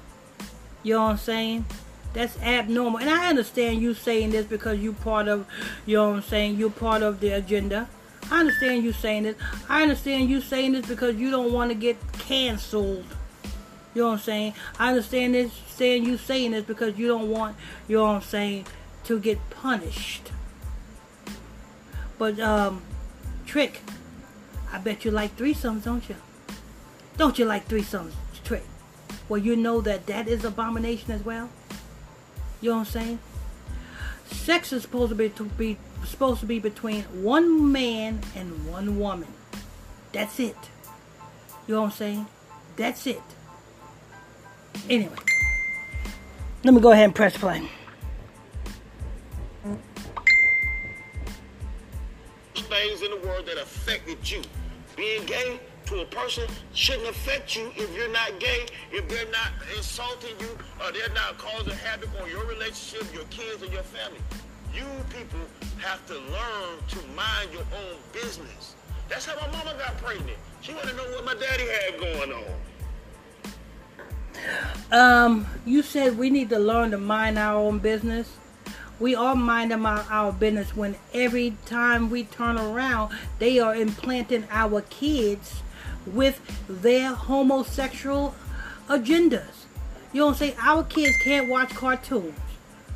You 0.83 0.93
know 0.93 1.03
what 1.03 1.11
I'm 1.11 1.17
saying? 1.17 1.65
That's 2.13 2.37
abnormal. 2.39 2.99
And 2.99 3.09
I 3.09 3.27
understand 3.29 3.81
you 3.81 3.93
saying 3.93 4.29
this 4.29 4.45
because 4.45 4.79
you 4.79 4.93
part 4.93 5.27
of, 5.27 5.45
you 5.85 5.97
know 5.97 6.09
what 6.09 6.15
I'm 6.17 6.21
saying, 6.21 6.55
you're 6.55 6.69
part 6.69 7.01
of 7.01 7.19
the 7.19 7.29
agenda. 7.31 7.89
I 8.31 8.39
understand 8.39 8.83
you 8.83 8.93
saying 8.93 9.23
this. 9.23 9.35
I 9.67 9.81
understand 9.81 10.29
you 10.29 10.41
saying 10.41 10.71
this 10.71 10.85
because 10.85 11.15
you 11.15 11.29
don't 11.29 11.51
want 11.51 11.71
to 11.71 11.75
get 11.75 11.97
canceled. 12.13 13.05
You 13.93 14.01
know 14.01 14.07
what 14.09 14.13
I'm 14.13 14.19
saying? 14.19 14.53
I 14.79 14.89
understand 14.89 15.33
this 15.33 15.51
saying 15.69 16.05
you 16.05 16.17
saying 16.17 16.51
this 16.51 16.63
because 16.63 16.97
you 16.97 17.07
don't 17.07 17.29
want, 17.29 17.55
you 17.87 17.97
know 17.97 18.03
what 18.03 18.15
I'm 18.15 18.21
saying, 18.21 18.65
to 19.05 19.19
get 19.19 19.49
punished. 19.49 20.31
But 22.17 22.39
um 22.39 22.81
Trick, 23.45 23.81
I 24.71 24.77
bet 24.79 25.05
you 25.05 25.11
like 25.11 25.37
threesomes, 25.37 25.83
don't 25.83 26.07
you? 26.09 26.15
Don't 27.17 27.39
you 27.39 27.45
like 27.45 27.67
threesomes, 27.67 28.13
Trick? 28.43 28.63
Well, 29.29 29.39
you 29.39 29.55
know 29.55 29.81
that 29.81 30.05
that 30.07 30.27
is 30.27 30.43
abomination 30.43 31.11
as 31.11 31.23
well. 31.23 31.49
You 32.61 32.71
know 32.71 32.77
what 32.77 32.87
I'm 32.87 32.91
saying? 32.91 33.19
Sex 34.27 34.73
is 34.73 34.81
supposed 34.83 35.09
to 35.09 35.15
be 35.15 35.29
to 35.29 35.43
be 35.43 35.77
supposed 36.03 36.39
to 36.41 36.45
be 36.45 36.59
between 36.59 37.03
one 37.03 37.71
man 37.71 38.21
and 38.35 38.67
one 38.67 38.99
woman. 38.99 39.27
That's 40.11 40.39
it. 40.39 40.55
You 41.67 41.75
know 41.75 41.81
what 41.81 41.87
I'm 41.87 41.93
saying? 41.93 42.27
That's 42.75 43.07
it. 43.07 43.21
Anyway, 44.89 45.15
let 46.63 46.73
me 46.73 46.81
go 46.81 46.91
ahead 46.91 47.05
and 47.05 47.15
press 47.15 47.37
play. 47.37 47.69
Things 52.65 53.01
in 53.01 53.11
the 53.11 53.27
world 53.27 53.45
that 53.45 53.57
affected 53.57 54.29
you. 54.29 54.41
Being 54.95 55.25
gay 55.25 55.59
to 55.87 56.01
a 56.01 56.05
person 56.05 56.47
shouldn't 56.73 57.07
affect 57.09 57.55
you 57.55 57.71
if 57.75 57.95
you're 57.95 58.11
not 58.11 58.39
gay, 58.39 58.65
if 58.91 59.07
they're 59.07 59.31
not 59.31 59.51
insulting 59.75 60.35
you, 60.39 60.57
or 60.83 60.91
they're 60.91 61.13
not 61.13 61.37
causing 61.37 61.73
havoc 61.73 62.09
on 62.21 62.29
your 62.29 62.45
relationship, 62.45 63.13
your 63.13 63.25
kids, 63.25 63.61
or 63.61 63.67
your 63.67 63.83
family. 63.83 64.19
You 64.73 64.85
people 65.09 65.39
have 65.77 66.05
to 66.07 66.15
learn 66.15 66.79
to 66.89 66.97
mind 67.15 67.51
your 67.53 67.61
own 67.61 67.97
business. 68.11 68.75
That's 69.07 69.25
how 69.25 69.35
my 69.35 69.57
mama 69.57 69.75
got 69.77 69.97
pregnant. 69.97 70.37
She 70.61 70.73
wanted 70.73 70.91
to 70.91 70.97
know 70.97 71.03
what 71.11 71.25
my 71.25 71.35
daddy 71.35 71.63
had 71.63 71.99
going 71.99 72.33
on. 72.33 72.45
Um, 74.91 75.47
you 75.65 75.81
said 75.81 76.17
we 76.17 76.29
need 76.29 76.49
to 76.49 76.59
learn 76.59 76.91
to 76.91 76.97
mind 76.97 77.37
our 77.37 77.55
own 77.55 77.79
business. 77.79 78.37
We 78.99 79.13
are 79.15 79.35
minding 79.35 79.85
our, 79.85 80.05
our 80.09 80.31
business 80.31 80.75
when 80.75 80.95
every 81.13 81.57
time 81.65 82.09
we 82.09 82.23
turn 82.23 82.57
around, 82.57 83.13
they 83.39 83.59
are 83.59 83.75
implanting 83.75 84.47
our 84.49 84.81
kids 84.81 85.61
with 86.05 86.39
their 86.67 87.13
homosexual 87.13 88.35
agendas. 88.87 89.65
You 90.13 90.21
don't 90.21 90.35
I'm? 90.35 90.55
Our 90.61 90.83
kids 90.83 91.17
can't 91.17 91.49
watch 91.49 91.71
cartoons 91.71 92.39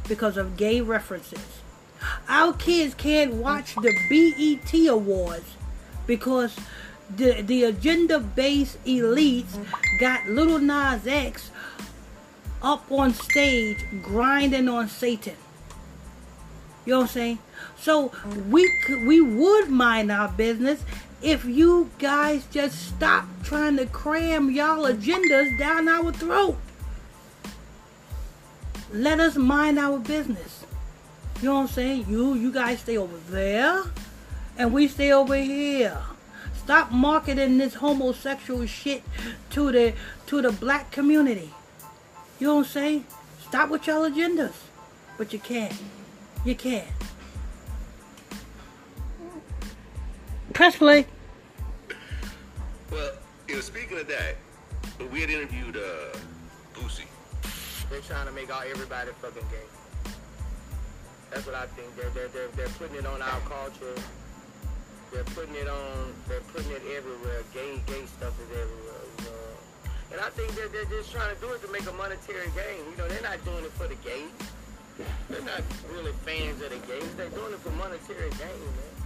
because 0.07 0.37
of 0.37 0.55
gay 0.55 0.79
references. 0.79 1.61
Our 2.29 2.53
kids 2.53 2.93
can't 2.93 3.33
watch 3.33 3.75
the 3.75 3.93
BET 4.09 4.87
Awards 4.87 5.55
because 6.07 6.55
the, 7.13 7.41
the 7.41 7.65
agenda 7.65 8.19
based 8.19 8.83
elites 8.85 9.57
got 9.99 10.27
Lil 10.27 10.59
Nas 10.59 11.05
X 11.05 11.51
up 12.61 12.89
on 12.91 13.13
stage 13.13 13.85
grinding 14.01 14.69
on 14.69 14.87
Satan. 14.87 15.35
You 16.89 16.95
know 16.95 17.01
what 17.01 17.09
I'm 17.11 17.13
saying? 17.13 17.39
So 17.77 18.11
we 18.49 18.67
we 19.05 19.21
would 19.21 19.69
mind 19.69 20.11
our 20.11 20.27
business 20.27 20.83
if 21.21 21.45
you 21.45 21.91
guys 21.99 22.47
just 22.49 22.87
stop 22.87 23.25
trying 23.43 23.77
to 23.77 23.85
cram 23.85 24.49
y'all 24.49 24.91
agendas 24.91 25.55
down 25.59 25.87
our 25.87 26.11
throat. 26.11 26.57
Let 28.91 29.19
us 29.19 29.35
mind 29.35 29.77
our 29.77 29.99
business. 29.99 30.65
You 31.43 31.49
know 31.49 31.55
what 31.57 31.61
I'm 31.61 31.67
saying? 31.67 32.05
You 32.09 32.33
you 32.33 32.51
guys 32.51 32.79
stay 32.79 32.97
over 32.97 33.19
there 33.29 33.83
and 34.57 34.73
we 34.73 34.87
stay 34.87 35.11
over 35.11 35.35
here. 35.35 35.99
Stop 36.55 36.91
marketing 36.91 37.59
this 37.59 37.75
homosexual 37.75 38.65
shit 38.65 39.03
to 39.51 39.71
the 39.71 39.93
to 40.25 40.41
the 40.41 40.51
black 40.51 40.89
community. 40.89 41.53
You 42.39 42.47
know 42.47 42.55
what 42.55 42.65
I'm 42.65 42.71
saying? 42.71 43.05
Stop 43.47 43.69
with 43.69 43.85
y'all 43.85 44.09
agendas. 44.09 44.55
But 45.19 45.33
you 45.33 45.37
can't. 45.37 45.79
You 46.45 46.55
can't. 46.55 46.87
Press 50.53 50.75
play. 50.77 51.05
Well, 52.91 53.11
you 53.47 53.55
know, 53.55 53.61
speaking 53.61 53.99
of 53.99 54.07
that, 54.07 54.35
we 55.11 55.21
had 55.21 55.29
interviewed 55.29 55.77
uh, 55.77 56.17
Boosie. 56.73 57.05
They're 57.89 58.01
trying 58.01 58.27
to 58.27 58.31
make 58.31 58.53
all 58.53 58.63
everybody 58.69 59.11
fucking 59.21 59.43
gay. 59.51 60.11
That's 61.31 61.45
what 61.45 61.55
I 61.55 61.65
think. 61.67 61.95
They're, 61.95 62.09
they're, 62.09 62.27
they're, 62.29 62.47
they're 62.55 62.75
putting 62.79 62.97
it 62.97 63.05
on 63.05 63.21
our 63.21 63.39
culture. 63.41 63.95
They're 65.11 65.23
putting 65.35 65.55
it 65.55 65.67
on, 65.67 66.13
they're 66.27 66.41
putting 66.53 66.71
it 66.71 66.83
everywhere. 66.95 67.43
Gay, 67.53 67.81
gay 67.85 68.05
stuff 68.05 68.33
is 68.39 68.49
everywhere. 68.51 69.03
You 69.17 69.25
know? 69.25 70.13
And 70.13 70.21
I 70.21 70.29
think 70.29 70.55
they're, 70.55 70.69
they're 70.69 70.85
just 70.85 71.11
trying 71.11 71.33
to 71.33 71.41
do 71.41 71.51
it 71.53 71.61
to 71.61 71.71
make 71.71 71.87
a 71.87 71.93
monetary 71.93 72.47
gain. 72.55 72.85
You 72.89 72.97
know, 72.97 73.07
they're 73.07 73.21
not 73.21 73.43
doing 73.45 73.63
it 73.65 73.71
for 73.73 73.87
the 73.87 73.95
gays. 73.95 74.31
They're 75.29 75.41
not 75.41 75.61
really 75.91 76.11
fans 76.25 76.61
of 76.61 76.69
the 76.69 76.87
gays. 76.87 77.15
They're 77.15 77.29
doing 77.29 77.53
it 77.53 77.59
for 77.59 77.71
monetary 77.71 78.29
gain, 78.31 78.39
man. 78.39 78.99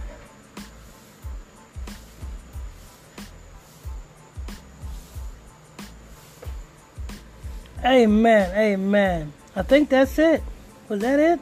Amen. 7.84 8.56
Amen. 8.56 9.32
I 9.54 9.62
think 9.62 9.90
that's 9.90 10.18
it. 10.18 10.42
Was 10.88 11.00
that 11.00 11.20
it? 11.20 11.40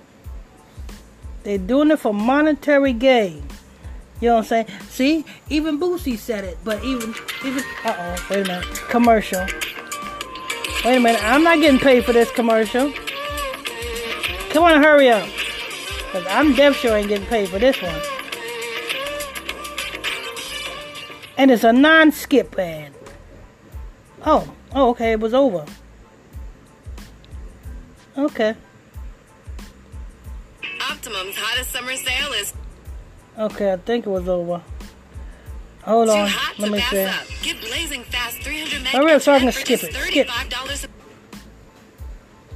They're 1.44 1.58
doing 1.58 1.90
it 1.90 1.98
for 1.98 2.12
monetary 2.12 2.92
gain. 2.92 3.44
You 4.20 4.28
know 4.28 4.34
what 4.36 4.52
I'm 4.52 4.66
saying? 4.66 4.66
See, 4.88 5.24
even 5.48 5.80
Boosie 5.80 6.18
said 6.18 6.44
it, 6.44 6.58
but 6.62 6.82
even 6.84 7.14
even 7.44 7.64
uh 7.84 7.96
oh, 7.98 8.26
wait 8.30 8.46
a 8.46 8.48
minute. 8.48 8.66
Commercial. 8.88 9.40
Wait 10.84 10.96
a 10.96 11.00
minute, 11.00 11.22
I'm 11.24 11.42
not 11.42 11.58
getting 11.58 11.80
paid 11.80 12.04
for 12.04 12.12
this 12.12 12.30
commercial. 12.30 12.92
Come 14.52 14.64
on, 14.64 14.82
hurry 14.82 15.08
up. 15.08 15.28
Cause 16.12 16.26
I'm 16.28 16.54
deaf 16.54 16.76
sure 16.76 16.96
ain't 16.96 17.08
getting 17.08 17.26
paid 17.26 17.48
for 17.48 17.58
this 17.58 17.80
one. 17.80 18.00
And 21.38 21.50
it's 21.50 21.64
a 21.64 21.72
non-skip 21.72 22.58
ad. 22.58 22.92
Oh, 24.26 24.52
oh, 24.74 24.90
okay, 24.90 25.12
it 25.12 25.20
was 25.20 25.32
over. 25.32 25.64
Okay. 28.16 28.54
Optimum's 30.90 31.34
hottest 31.36 31.70
summer 31.70 31.96
sale 31.96 32.32
is 32.34 32.52
Okay, 33.38 33.72
I 33.72 33.76
think 33.78 34.06
it 34.06 34.10
was 34.10 34.28
over. 34.28 34.60
Hold 35.84 36.08
too 36.08 36.12
on. 36.12 36.28
hot 36.28 36.58
Let 36.58 36.66
to 36.66 36.72
me 36.72 36.80
see. 36.80 37.04
up. 37.04 37.24
Get 37.42 37.60
blazing 37.60 38.04
fast 38.04 38.36
300 38.42 38.82
meg 38.82 38.92
Hurry 38.92 39.12
up 39.12 39.22
so 39.22 39.32
I 39.32 39.40
can 39.40 39.50
skip 39.50 39.82
it. 39.82 39.94
Skip. 39.94 40.28
$35 40.28 40.84
a 40.84 40.88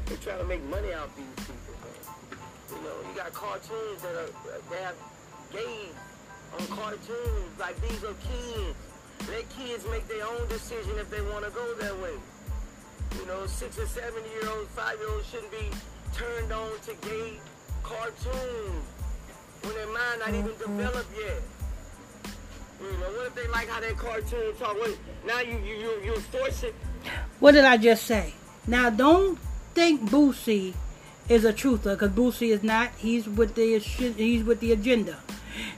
They're 0.04 0.18
trying 0.18 0.38
to 0.38 0.44
make 0.44 0.62
money 0.64 0.92
off 0.92 1.16
these 1.16 1.35
cartoons 3.36 4.00
that 4.00 4.16
are 4.16 4.32
they 4.70 4.80
have 4.80 4.96
gays 5.52 5.92
on 6.56 6.66
cartoons. 6.68 7.52
Like 7.60 7.76
these 7.82 8.02
are 8.02 8.16
kids. 8.24 8.76
Let 9.28 9.44
kids 9.50 9.84
make 9.90 10.08
their 10.08 10.24
own 10.26 10.48
decision 10.48 10.92
if 10.96 11.10
they 11.10 11.20
want 11.20 11.44
to 11.44 11.50
go 11.50 11.74
that 11.80 11.96
way. 12.00 12.16
You 13.20 13.26
know, 13.26 13.46
six 13.46 13.78
or 13.78 13.86
seven 13.86 14.22
year 14.32 14.50
olds, 14.50 14.70
five 14.72 14.98
year 14.98 15.10
olds 15.10 15.28
shouldn't 15.28 15.52
be 15.52 15.68
turned 16.14 16.52
on 16.52 16.72
to 16.88 16.94
gay 17.06 17.38
cartoons 17.82 18.84
when 19.62 19.74
their 19.74 19.92
mind 19.92 20.20
not 20.20 20.28
even 20.30 20.52
mm-hmm. 20.52 20.76
developed 20.78 21.12
yet. 21.16 21.42
You 22.80 22.92
know, 22.98 23.10
what 23.16 23.26
if 23.26 23.34
they 23.34 23.48
like 23.48 23.68
how 23.68 23.80
that 23.80 23.96
cartoon 23.96 24.56
talk? 24.58 24.78
What, 24.78 24.96
now 25.26 25.40
you 25.40 25.58
you 25.58 25.74
you 25.76 25.92
you 26.04 26.14
force 26.32 26.62
it. 26.62 26.74
What 27.40 27.52
did 27.52 27.64
I 27.64 27.76
just 27.76 28.04
say? 28.04 28.32
Now, 28.66 28.90
don't 28.90 29.38
think 29.74 30.00
Boosie 30.10 30.74
is 31.28 31.44
a 31.44 31.52
truther, 31.52 31.98
because 31.98 32.10
Boosie 32.10 32.50
is 32.50 32.62
not. 32.62 32.90
He's 32.96 33.28
with 33.28 33.54
the 33.54 33.78
he's 33.78 34.44
with 34.44 34.60
the 34.60 34.72
agenda. 34.72 35.18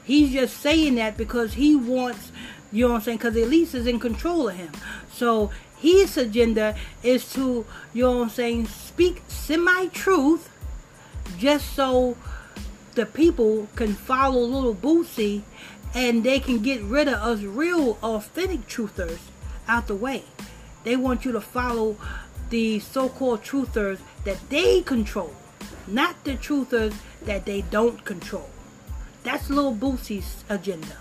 He's 0.03 0.31
just 0.31 0.57
saying 0.57 0.95
that 0.95 1.17
because 1.17 1.53
he 1.53 1.75
wants, 1.75 2.31
you 2.71 2.85
know 2.85 2.93
what 2.93 2.97
I'm 2.97 3.03
saying, 3.03 3.17
because 3.19 3.35
elites 3.35 3.73
is 3.73 3.87
in 3.87 3.99
control 3.99 4.49
of 4.49 4.55
him. 4.55 4.71
So 5.11 5.51
his 5.77 6.17
agenda 6.17 6.75
is 7.01 7.31
to, 7.33 7.65
you 7.93 8.03
know 8.03 8.17
what 8.17 8.23
I'm 8.23 8.29
saying, 8.29 8.67
speak 8.67 9.21
semi-truth, 9.27 10.49
just 11.37 11.73
so 11.73 12.17
the 12.95 13.05
people 13.05 13.69
can 13.75 13.93
follow 13.93 14.41
Lil 14.41 14.75
Boosie 14.75 15.43
and 15.95 16.23
they 16.23 16.39
can 16.39 16.59
get 16.59 16.81
rid 16.81 17.07
of 17.07 17.13
us 17.13 17.41
real 17.41 17.97
authentic 18.03 18.67
truthers 18.67 19.19
out 19.67 19.87
the 19.87 19.95
way. 19.95 20.23
They 20.83 20.97
want 20.97 21.23
you 21.23 21.31
to 21.31 21.41
follow 21.41 21.95
the 22.49 22.79
so-called 22.79 23.43
truthers 23.43 23.99
that 24.25 24.49
they 24.49 24.81
control, 24.81 25.33
not 25.91 26.23
the 26.23 26.35
truthers 26.35 26.93
that 27.23 27.45
they 27.45 27.61
don't 27.61 28.03
control. 28.05 28.49
That's 29.23 29.49
Lil 29.49 29.75
Boosie's 29.75 30.43
agenda. 30.49 30.97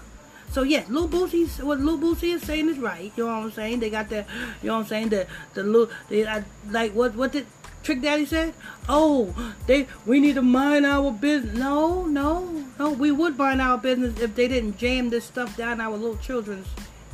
So 0.51 0.63
yes, 0.63 0.89
Lil 0.89 1.09
Boosie's 1.09 1.63
what 1.63 1.81
Lil 1.81 1.99
Boosie 1.99 2.35
is 2.35 2.43
saying 2.43 2.69
is 2.69 2.79
right. 2.79 3.13
You 3.17 3.27
know 3.27 3.37
what 3.37 3.45
I'm 3.45 3.51
saying? 3.53 3.81
They 3.81 3.91
got 3.91 4.09
the, 4.09 4.25
you 4.63 4.69
know 4.69 4.75
what 4.75 4.81
I'm 4.81 4.87
saying? 4.87 5.09
The 5.11 5.27
the 5.55 5.63
little, 5.63 5.95
I, 6.11 6.45
like 6.71 6.93
what 6.93 7.15
what 7.15 7.33
did 7.33 7.47
Trick 7.83 8.01
Daddy 8.03 8.27
said? 8.27 8.55
Oh, 8.89 9.35
they 9.67 9.87
we 10.07 10.21
need 10.21 10.35
to 10.35 10.43
mind 10.43 10.87
our 10.87 11.11
business. 11.13 11.57
No, 11.57 12.07
no, 12.07 12.65
no. 12.79 12.91
We 12.91 13.13
would 13.13 13.37
mind 13.39 13.61
our 13.61 13.79
business 13.79 14.21
if 14.21 14.35
they 14.35 14.49
didn't 14.49 14.79
jam 14.79 15.11
this 15.11 15.25
stuff 15.25 15.57
down 15.57 15.81
our 15.81 15.97
little 15.97 16.17
children's 16.17 16.69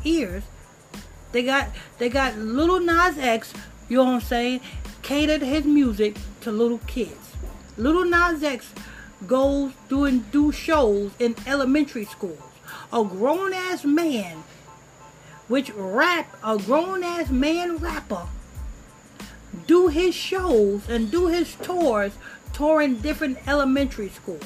ears. 0.05 0.45
They 1.33 1.43
got 1.43 1.69
they 1.99 2.09
got 2.09 2.39
Lil 2.39 2.81
Nas 2.81 3.19
X, 3.19 3.53
you 3.89 3.97
know 3.97 4.05
what 4.05 4.15
I'm 4.15 4.21
saying, 4.21 4.61
catered 5.03 5.43
his 5.43 5.65
music 5.65 6.17
to 6.43 6.53
little 6.53 6.79
kids. 6.87 7.34
Lil 7.77 8.05
Nas 8.05 8.43
X 8.43 8.73
goes 9.27 9.73
doing 9.89 10.25
do 10.31 10.53
shows 10.53 11.13
in 11.19 11.35
elementary 11.47 12.05
schools. 12.05 12.41
A 12.93 13.05
grown 13.05 13.53
ass 13.53 13.85
man, 13.85 14.45
which 15.49 15.71
rap 15.75 16.37
a 16.45 16.59
grown 16.59 17.03
ass 17.03 17.31
man 17.31 17.79
rapper, 17.79 18.27
do 19.67 19.89
his 19.89 20.15
shows 20.15 20.89
and 20.89 21.11
do 21.11 21.29
his 21.29 21.55
tours, 21.57 22.13
touring 22.53 22.97
different 22.97 23.39
elementary 23.49 24.09
schools. 24.09 24.43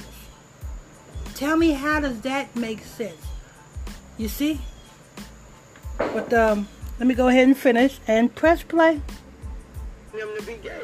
Tell 1.34 1.56
me 1.56 1.72
how 1.72 2.00
does 2.00 2.20
that 2.22 2.54
make 2.56 2.84
sense? 2.84 3.24
You 4.16 4.28
see? 4.28 4.60
But 5.96 6.32
um, 6.32 6.68
let 6.98 7.06
me 7.06 7.14
go 7.14 7.28
ahead 7.28 7.46
and 7.46 7.56
finish 7.56 8.00
and 8.06 8.34
press 8.34 8.62
play. 8.62 9.00
to 10.12 10.42
be 10.46 10.54
gay. 10.54 10.82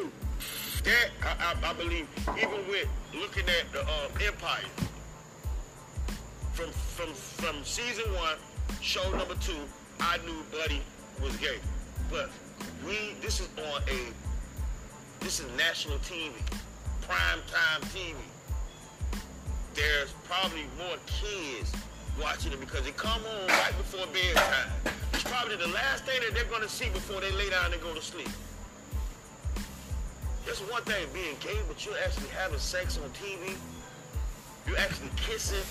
That 0.85 1.09
I, 1.23 1.55
I, 1.67 1.71
I 1.71 1.73
believe, 1.73 2.07
even 2.37 2.67
with 2.69 2.87
looking 3.11 3.45
at 3.49 3.71
the 3.73 3.81
um, 3.81 4.11
Empire, 4.23 4.61
from 6.53 6.69
from 6.69 7.11
from 7.11 7.63
season 7.63 8.05
one, 8.13 8.37
show 8.81 9.09
number 9.17 9.33
two, 9.41 9.57
I 9.99 10.17
knew 10.17 10.43
Buddy 10.51 10.81
was 11.23 11.35
gay, 11.37 11.57
but 12.11 12.29
we 12.85 13.15
this 13.19 13.39
is 13.39 13.49
on 13.57 13.81
a 13.89 14.13
this 15.23 15.39
is 15.39 15.47
national 15.57 15.97
TV, 15.99 16.33
prime 17.01 17.39
time 17.51 17.81
TV. 17.89 18.13
There's 19.73 20.13
probably 20.29 20.65
more 20.77 20.97
kids 21.07 21.73
watching 22.21 22.53
it 22.53 22.59
because 22.59 22.85
it 22.85 22.95
come 22.95 23.21
on 23.25 23.47
right 23.47 23.73
before 23.77 24.05
bedtime. 24.13 24.69
It's 25.13 25.23
probably 25.23 25.55
the 25.55 25.67
last 25.69 26.05
thing 26.05 26.21
that 26.21 26.35
they're 26.35 26.51
gonna 26.51 26.69
see 26.69 26.89
before 26.89 27.21
they 27.21 27.31
lay 27.31 27.49
down 27.49 27.73
and 27.73 27.81
go 27.81 27.91
to 27.95 28.01
sleep. 28.03 28.29
It's 30.47 30.59
one 30.71 30.83
thing 30.83 31.07
being 31.13 31.35
gay, 31.39 31.59
but 31.67 31.83
you're 31.85 31.97
actually 32.05 32.27
having 32.29 32.59
sex 32.59 32.99
on 33.03 33.09
TV. 33.09 33.55
You're 34.67 34.77
actually 34.77 35.09
kissing 35.17 35.63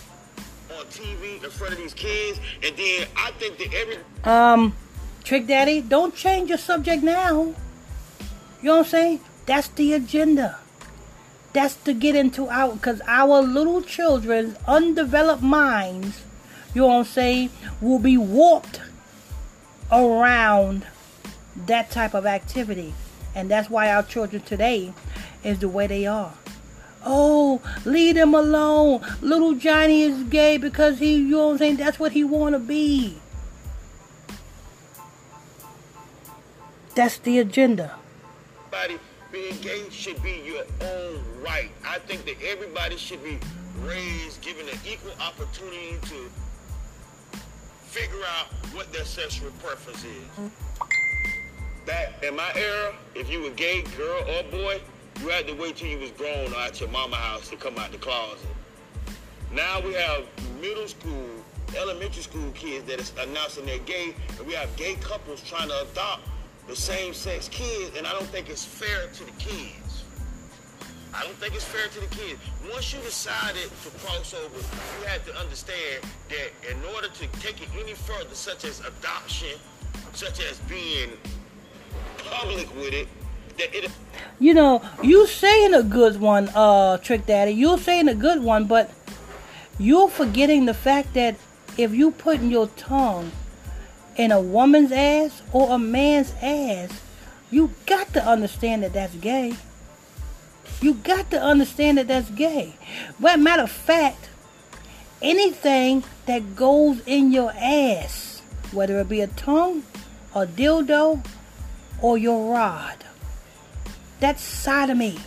on 0.78 0.84
TV 0.87 1.42
in 1.42 1.50
front 1.50 1.72
of 1.74 1.78
these 1.78 1.94
kids, 1.94 2.40
and 2.62 2.76
then 2.76 3.06
I 3.16 3.30
think 3.38 3.58
that 3.58 3.72
every 3.74 3.98
Um, 4.24 4.76
Trick 5.22 5.46
Daddy, 5.46 5.80
don't 5.80 6.14
change 6.14 6.48
your 6.48 6.58
subject 6.58 7.02
now. 7.02 7.54
You 8.62 8.70
know 8.70 8.76
what 8.76 8.87
I'm 8.87 8.90
saying? 8.90 9.20
That's 9.46 9.68
the 9.68 9.92
agenda. 9.92 10.58
That's 11.52 11.76
to 11.84 11.94
get 11.94 12.16
into 12.16 12.48
our, 12.48 12.72
because 12.74 13.00
our 13.06 13.42
little 13.42 13.80
children's 13.80 14.56
undeveloped 14.66 15.42
minds, 15.42 16.20
you 16.74 16.80
know 16.80 16.88
what 16.88 16.96
I'm 16.96 17.04
saying, 17.04 17.50
will 17.80 18.00
be 18.00 18.16
warped 18.16 18.80
around 19.92 20.84
that 21.66 21.90
type 21.90 22.14
of 22.14 22.26
activity. 22.26 22.92
And 23.35 23.51
that's 23.51 23.68
why 23.68 23.92
our 23.92 24.03
children 24.03 24.42
today 24.42 24.92
is 25.42 25.59
the 25.59 25.68
way 25.68 25.87
they 25.87 26.07
are. 26.07 26.33
Oh, 27.05 27.61
leave 27.85 28.16
him 28.16 28.35
alone. 28.35 29.05
Little 29.20 29.55
Johnny 29.55 30.03
is 30.03 30.23
gay 30.25 30.57
because 30.57 30.99
he, 30.99 31.16
you 31.16 31.23
know 31.31 31.47
what 31.47 31.53
I'm 31.53 31.59
saying, 31.59 31.77
that's 31.77 31.99
what 31.99 32.12
he 32.12 32.25
want 32.25 32.55
to 32.55 32.59
be. 32.59 33.18
That's 36.94 37.18
the 37.18 37.40
agenda. 37.40 37.97
everybody 38.73 39.01
being 39.33 39.57
gay 39.61 39.83
should 39.90 40.23
be 40.23 40.42
your 40.47 40.64
own 40.88 41.20
right. 41.42 41.70
I 41.85 41.99
think 41.99 42.25
that 42.25 42.37
everybody 42.42 42.97
should 42.97 43.23
be 43.23 43.38
raised, 43.83 44.40
given 44.42 44.68
an 44.68 44.79
equal 44.87 45.12
opportunity 45.20 45.99
to 46.03 46.31
figure 47.83 48.23
out 48.38 48.47
what 48.75 48.92
their 48.92 49.05
sexual 49.05 49.51
preference 49.62 50.05
is. 50.05 50.51
Back 51.87 52.25
in 52.25 52.35
my 52.35 52.51
era, 52.55 52.94
if 53.14 53.31
you 53.31 53.42
were 53.42 53.51
gay, 53.51 53.83
girl 53.97 54.23
or 54.23 54.42
boy, 54.44 54.81
you 55.20 55.29
had 55.29 55.47
to 55.47 55.53
wait 55.53 55.77
till 55.77 55.88
you 55.88 55.99
was 55.99 56.12
grown 56.12 56.51
or 56.53 56.57
at 56.57 56.81
your 56.81 56.88
mama 56.88 57.16
house 57.16 57.51
to 57.51 57.57
come 57.57 57.77
out 57.77 57.92
the 57.92 57.99
closet. 57.99 58.49
Now 59.53 59.83
we 59.83 59.92
have 59.92 60.25
middle 60.62 60.88
school, 60.88 61.29
elementary 61.77 62.23
school 62.23 62.51
kids 62.53 62.87
that 62.87 63.01
is 63.01 63.12
announcing 63.20 63.66
they're 63.66 63.79
gay, 63.81 64.14
and 64.38 64.47
we 64.47 64.55
have 64.55 64.75
gay 64.77 64.94
couples 64.94 65.42
trying 65.42 65.68
to 65.68 65.83
adopt 65.83 66.23
the 66.66 66.75
same 66.75 67.12
sex 67.12 67.49
kids, 67.49 67.99
and 67.99 68.07
I 68.07 68.12
don't 68.12 68.27
think 68.29 68.49
it's 68.49 68.64
fair 68.64 69.07
to 69.07 69.25
the 69.25 69.33
kids. 69.33 70.05
I 71.12 71.23
don't 71.23 71.37
think 71.37 71.55
it's 71.55 71.64
fair 71.64 71.87
to 71.88 72.01
the 72.01 72.16
kids. 72.16 72.40
Once 72.73 72.94
you 72.94 73.01
decided 73.01 73.70
to 73.83 73.90
cross 73.99 74.33
over, 74.33 74.57
you 74.57 75.07
had 75.07 75.25
to 75.27 75.37
understand 75.37 76.03
that 76.31 76.70
in 76.70 76.79
order 76.94 77.09
to 77.09 77.27
take 77.40 77.61
it 77.61 77.68
any 77.79 77.92
further, 77.92 78.35
such 78.35 78.64
as 78.64 78.81
adoption, 78.81 79.59
such 80.14 80.40
as 80.40 80.59
being 80.61 81.11
public 82.18 82.74
with 82.74 82.92
it, 82.92 83.09
that 83.59 83.74
it 83.74 83.90
You 84.40 84.54
know, 84.54 84.83
you 85.02 85.26
saying 85.26 85.74
a 85.74 85.83
good 85.83 86.20
one, 86.20 86.48
uh, 86.54 86.98
Trick 86.98 87.26
Daddy. 87.26 87.52
You're 87.52 87.78
saying 87.78 88.09
a 88.09 88.14
good 88.14 88.42
one, 88.42 88.66
but 88.66 88.90
you're 89.78 90.09
forgetting 90.09 90.66
the 90.66 90.74
fact 90.74 91.14
that 91.14 91.37
if 91.76 91.92
you 91.92 92.11
putting 92.11 92.50
your 92.50 92.68
tongue 92.68 93.33
in 94.16 94.30
a 94.30 94.40
woman's 94.40 94.92
ass 94.92 95.42
or 95.52 95.74
a 95.74 95.78
man's 95.78 96.33
ass, 96.40 97.00
you 97.50 97.70
got 97.87 98.12
to 98.12 98.24
understand 98.24 98.83
that 98.83 98.92
that's 98.92 99.14
gay. 99.14 99.54
You 100.80 100.94
got 100.94 101.30
to 101.30 101.40
understand 101.40 101.98
that 101.98 102.09
that's 102.09 102.30
gay. 102.30 102.74
But 103.18 103.40
matter 103.40 103.62
of 103.62 103.70
fact, 103.70 104.28
anything 105.22 106.04
that 106.26 106.57
goes 106.57 107.00
in 107.07 107.33
your 107.33 107.52
ass, 107.57 108.42
whether 108.72 108.98
it 109.00 109.09
be 109.09 109.20
a 109.20 109.28
tongue, 109.28 109.85
a 110.35 110.46
dildo, 110.46 111.24
or 112.04 112.18
your 112.18 112.52
rod, 112.52 112.98
that's 114.20 114.42
sodomy. 114.42 115.18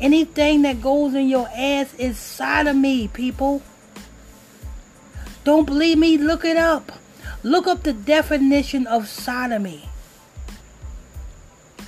Anything 0.00 0.62
that 0.62 0.82
goes 0.82 1.14
in 1.14 1.28
your 1.28 1.48
ass 1.54 1.94
is 1.94 2.18
sodomy, 2.18 3.06
people. 3.06 3.62
Don't 5.44 5.64
believe 5.64 5.98
me? 5.98 6.18
Look 6.18 6.44
it 6.44 6.56
up. 6.56 6.90
Look 7.44 7.68
up 7.68 7.84
the 7.84 7.92
definition 7.92 8.88
of 8.88 9.06
sodomy. 9.06 9.88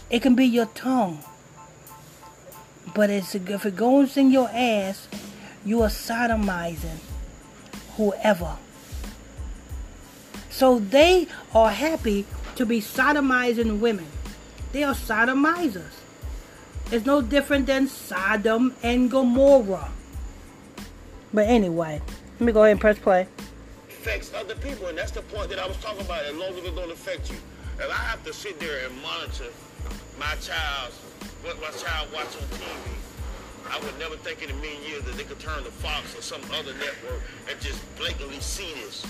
It 0.08 0.22
can 0.22 0.36
be 0.36 0.46
your 0.46 0.66
tongue. 0.66 1.18
But 2.94 3.10
it's, 3.10 3.34
if 3.34 3.66
it 3.66 3.74
goes 3.74 4.16
in 4.16 4.30
your 4.30 4.50
ass, 4.52 5.08
you 5.64 5.82
are 5.82 5.88
sodomizing 5.88 7.00
whoever. 7.96 8.56
So 10.48 10.78
they 10.78 11.26
are 11.52 11.70
happy 11.70 12.24
to 12.56 12.66
be 12.66 12.80
sodomizing 12.80 13.80
women. 13.80 14.06
They 14.72 14.84
are 14.84 14.94
sodomizers. 14.94 16.00
It's 16.90 17.06
no 17.06 17.22
different 17.22 17.66
than 17.66 17.88
Sodom 17.88 18.74
and 18.82 19.10
Gomorrah. 19.10 19.90
But 21.32 21.48
anyway, 21.48 22.00
let 22.34 22.40
me 22.40 22.52
go 22.52 22.62
ahead 22.62 22.72
and 22.72 22.80
press 22.80 22.98
play. 22.98 23.26
affects 23.88 24.32
other 24.34 24.54
people, 24.56 24.86
and 24.86 24.98
that's 24.98 25.10
the 25.10 25.22
point 25.22 25.48
that 25.50 25.58
I 25.58 25.66
was 25.66 25.76
talking 25.78 26.02
about. 26.02 26.24
As 26.24 26.34
long 26.34 26.50
as 26.50 26.64
it 26.64 26.76
don't 26.76 26.92
affect 26.92 27.30
you, 27.30 27.36
if 27.78 27.90
I 27.90 28.02
have 28.10 28.22
to 28.24 28.32
sit 28.32 28.60
there 28.60 28.86
and 28.86 29.02
monitor 29.02 29.50
my 30.18 30.34
child's 30.36 31.00
what 31.42 31.60
my 31.60 31.70
child 31.76 32.08
watch 32.12 32.34
on 32.36 32.46
TV, 32.56 32.94
I 33.70 33.78
would 33.84 33.98
never 33.98 34.16
think 34.16 34.42
in 34.42 34.50
a 34.50 34.54
million 34.54 34.82
years 34.82 35.02
that 35.04 35.16
they 35.16 35.24
could 35.24 35.40
turn 35.40 35.64
to 35.64 35.70
Fox 35.70 36.16
or 36.16 36.22
some 36.22 36.40
other 36.52 36.72
network 36.74 37.20
and 37.50 37.60
just 37.60 37.80
blatantly 37.96 38.40
see 38.40 38.72
this 38.74 39.04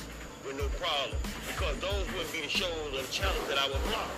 with 0.47 0.57
no 0.59 0.69
problem, 0.81 1.17
because 1.49 1.77
those 1.79 2.05
wouldn't 2.13 2.33
be 2.33 2.41
the 2.43 2.49
shows 2.49 2.93
or 2.93 3.03
the 3.03 3.13
channels 3.13 3.47
that 3.49 3.59
I 3.59 3.67
would 3.69 3.83
block. 3.89 4.11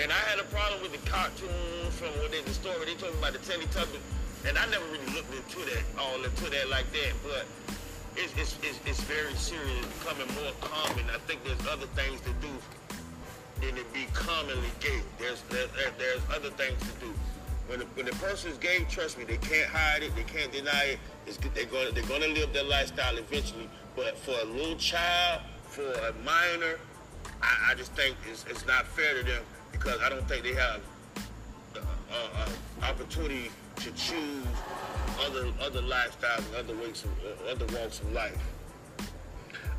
And 0.00 0.10
I 0.10 0.20
had 0.26 0.38
a 0.40 0.48
problem 0.50 0.82
with 0.82 0.90
the 0.92 1.02
cartoons 1.08 1.94
from 1.94 2.10
what 2.18 2.30
they, 2.32 2.42
the 2.42 2.50
story 2.54 2.84
they 2.86 2.94
told 2.98 3.14
me 3.14 3.18
about 3.20 3.32
the 3.34 3.42
Teletubbies, 3.46 4.02
and 4.46 4.58
I 4.58 4.66
never 4.66 4.84
really 4.90 5.06
looked 5.14 5.30
into 5.32 5.62
that, 5.70 5.82
all 5.98 6.18
into 6.22 6.50
that 6.50 6.68
like 6.68 6.90
that. 6.92 7.12
But 7.22 7.46
it's 8.16 8.34
it's, 8.36 8.58
it's, 8.62 8.78
it's 8.86 9.00
very 9.06 9.34
serious, 9.34 9.86
becoming 10.02 10.26
more 10.34 10.52
common. 10.60 11.06
I 11.14 11.18
think 11.26 11.44
there's 11.44 11.62
other 11.70 11.86
things 11.94 12.20
to 12.22 12.32
do 12.42 12.50
than 13.62 13.76
to 13.76 13.84
be 13.94 14.06
commonly 14.12 14.70
gay. 14.80 15.00
There's 15.18 15.42
there, 15.50 15.66
there- 15.78 15.94
there's 15.98 16.22
other 16.34 16.50
things 16.50 16.78
to 16.80 16.92
do. 17.06 17.14
When 17.66 17.78
the, 17.78 17.86
when 17.96 18.04
the 18.04 18.12
person 18.20 18.50
is 18.50 18.58
gay, 18.58 18.84
trust 18.90 19.16
me, 19.16 19.24
they 19.24 19.38
can't 19.38 19.70
hide 19.70 20.02
it, 20.02 20.14
they 20.16 20.24
can't 20.24 20.52
deny 20.52 20.84
it. 20.84 20.98
It's, 21.26 21.38
they're 21.54 21.64
going 21.64 21.94
they're 21.94 22.04
going 22.04 22.20
to 22.20 22.28
live 22.28 22.52
their 22.52 22.64
lifestyle 22.64 23.16
eventually. 23.16 23.70
But 23.96 24.18
for 24.18 24.34
a 24.42 24.44
little 24.44 24.76
child, 24.76 25.42
for 25.68 25.82
a 25.82 26.12
minor, 26.24 26.78
I, 27.40 27.70
I 27.70 27.74
just 27.74 27.92
think 27.92 28.16
it's, 28.30 28.44
it's 28.48 28.66
not 28.66 28.86
fair 28.86 29.14
to 29.14 29.22
them 29.24 29.42
because 29.72 30.00
I 30.00 30.08
don't 30.08 30.26
think 30.28 30.42
they 30.42 30.54
have 30.54 30.80
uh, 31.76 31.80
uh, 32.12 32.14
uh, 32.38 32.84
opportunity 32.84 33.50
to 33.76 33.90
choose 33.92 34.46
other 35.20 35.46
other 35.60 35.80
lifestyles 35.82 36.46
and 36.48 36.56
other 36.56 36.76
ways 36.76 37.04
of, 37.04 37.46
uh, 37.46 37.50
other 37.50 37.66
walks 37.78 38.00
of 38.00 38.12
life. 38.12 38.38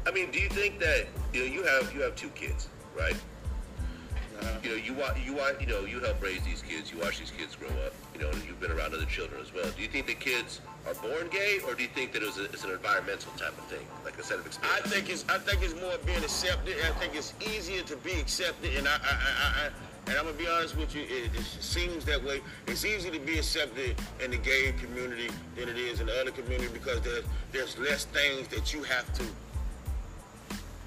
I 0.08 0.12
mean, 0.12 0.32
do 0.32 0.40
you 0.40 0.50
think 0.50 0.80
that 0.80 1.08
you 1.34 1.42
know 1.42 1.46
you 1.46 1.64
have 1.64 1.94
you 1.94 2.02
have 2.02 2.16
two 2.16 2.30
kids, 2.30 2.70
right? 2.98 3.16
You 4.64 4.70
know, 4.70 4.76
you 4.76 4.94
watch, 4.94 5.18
you 5.24 5.34
watch, 5.34 5.56
you 5.60 5.68
know, 5.68 5.86
you 5.86 6.00
help 6.00 6.22
raise 6.22 6.42
these 6.42 6.62
kids. 6.62 6.92
You 6.92 7.00
watch 7.00 7.20
these 7.20 7.32
kids 7.32 7.56
grow 7.56 7.70
up. 7.86 7.94
You 8.14 8.22
know, 8.22 8.30
and 8.30 8.44
you've 8.46 8.60
been 8.60 8.72
around 8.72 8.94
other 8.94 9.06
children 9.06 9.42
as 9.42 9.54
well. 9.54 9.70
Do 9.76 9.82
you 9.82 9.88
think 9.88 10.08
the 10.08 10.16
kids 10.16 10.62
are 10.88 10.94
born 10.96 11.28
gay, 11.30 11.60
or 11.68 11.74
do 11.74 11.84
you 11.84 11.90
think 11.90 12.14
that 12.14 12.22
it 12.22 12.26
was 12.26 12.38
a, 12.38 12.46
it's 12.46 12.64
an 12.64 12.72
environmental 12.72 13.32
type 13.34 13.58
of 13.58 13.66
thing, 13.66 13.86
like 14.04 14.18
a 14.18 14.24
set 14.24 14.40
of 14.40 14.48
I 14.64 14.82
think 14.88 15.10
it's 15.10 15.26
I 15.30 15.38
think 15.38 15.64
it's 15.64 15.76
more 15.76 15.98
being 16.06 16.24
accepted. 16.24 16.76
I 16.86 16.92
think 17.00 17.16
it's 17.16 17.34
easier 17.42 17.82
to 17.84 17.96
be 17.98 18.14
accepted, 18.14 18.76
and 18.76 18.88
I, 18.88 18.94
I, 18.94 18.96
I, 18.96 19.66
I 19.66 19.70
and 20.08 20.18
I'm 20.18 20.26
gonna 20.26 20.38
be 20.38 20.48
honest 20.48 20.78
with 20.78 20.94
you, 20.96 21.02
it, 21.02 21.32
it 21.34 21.44
seems 21.60 22.06
that 22.06 22.24
way. 22.24 22.42
It's 22.68 22.86
easier 22.86 23.12
to 23.12 23.20
be 23.20 23.40
accepted 23.40 23.96
in 24.24 24.32
the 24.32 24.38
gay 24.38 24.74
community 24.80 25.30
than 25.56 25.68
it 25.68 25.78
is 25.78 26.00
in 26.00 26.06
the 26.06 26.22
other 26.22 26.32
community 26.32 26.70
because 26.72 27.02
there's 27.02 27.26
there's 27.52 27.78
less 27.80 28.06
things 28.06 28.48
that 28.50 28.74
you 28.74 28.84
have 28.84 29.12
to 29.14 29.24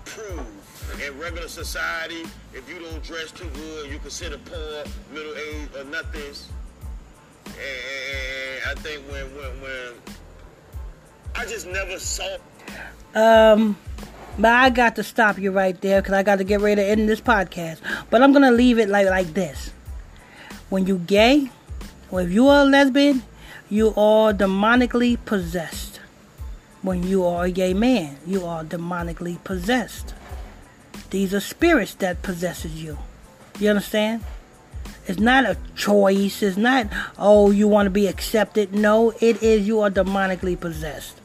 prove. 0.05 0.68
In 1.07 1.19
regular 1.19 1.49
society, 1.49 2.25
if 2.55 2.69
you 2.69 2.79
don't 2.81 3.03
dress 3.03 3.31
too 3.31 3.49
good, 3.55 3.91
you 3.91 3.99
consider 3.99 4.39
poor, 4.39 4.85
middle 5.13 5.35
age, 5.35 5.69
or 5.77 5.85
nothings. 5.85 6.49
And 7.47 8.61
I 8.67 8.75
think 8.81 9.03
when 9.11 9.25
when 9.37 9.61
when 9.61 9.93
I 11.35 11.47
just 11.47 11.67
never 11.67 11.99
saw 11.99 12.37
Um, 13.15 13.77
but 14.39 14.53
I 14.53 14.71
got 14.71 14.97
to 14.97 15.03
stop 15.03 15.39
you 15.39 15.51
right 15.51 15.81
there 15.81 16.03
because 16.03 16.15
I 16.15 16.23
got 16.23 16.39
to 16.39 16.45
get 16.45 16.61
ready 16.61 16.83
to 16.83 16.87
end 16.87 17.09
this 17.09 17.21
podcast. 17.21 17.79
But 18.11 18.23
I'm 18.23 18.33
gonna 18.33 18.51
leave 18.51 18.79
it 18.79 18.89
like 18.89 19.07
like 19.07 19.35
this: 19.35 19.71
when 20.69 20.87
you 20.87 20.99
gay, 20.99 21.51
or 22.11 22.23
if 22.23 22.31
you 22.31 22.49
are 22.49 22.63
a 22.63 22.65
lesbian, 22.65 23.23
you 23.71 23.95
are 23.97 24.33
demonically 24.33 25.19
possessed. 25.25 26.01
When 26.83 27.03
you 27.03 27.25
are 27.25 27.47
a 27.47 27.51
gay 27.51 27.75
man, 27.75 28.19
you 28.27 28.47
are 28.47 28.65
demonically 28.65 29.43
possessed. 29.45 30.15
These 31.11 31.33
are 31.35 31.41
spirits 31.41 31.95
that 31.95 32.23
possesses 32.23 32.83
you. 32.83 32.99
You 33.59 33.71
understand? 33.71 34.23
It's 35.07 35.19
not 35.19 35.45
a 35.45 35.57
choice. 35.75 36.43
It's 36.43 36.59
not, 36.59 36.89
oh, 37.19 37.51
you 37.51 37.67
want 37.67 37.87
to 37.87 37.91
be 37.91 38.07
accepted. 38.07 38.75
No, 38.75 39.13
it 39.21 39.43
is 39.43 39.67
you 39.67 39.81
are 39.81 39.91
demonically 39.91 40.59
possessed. 40.59 41.19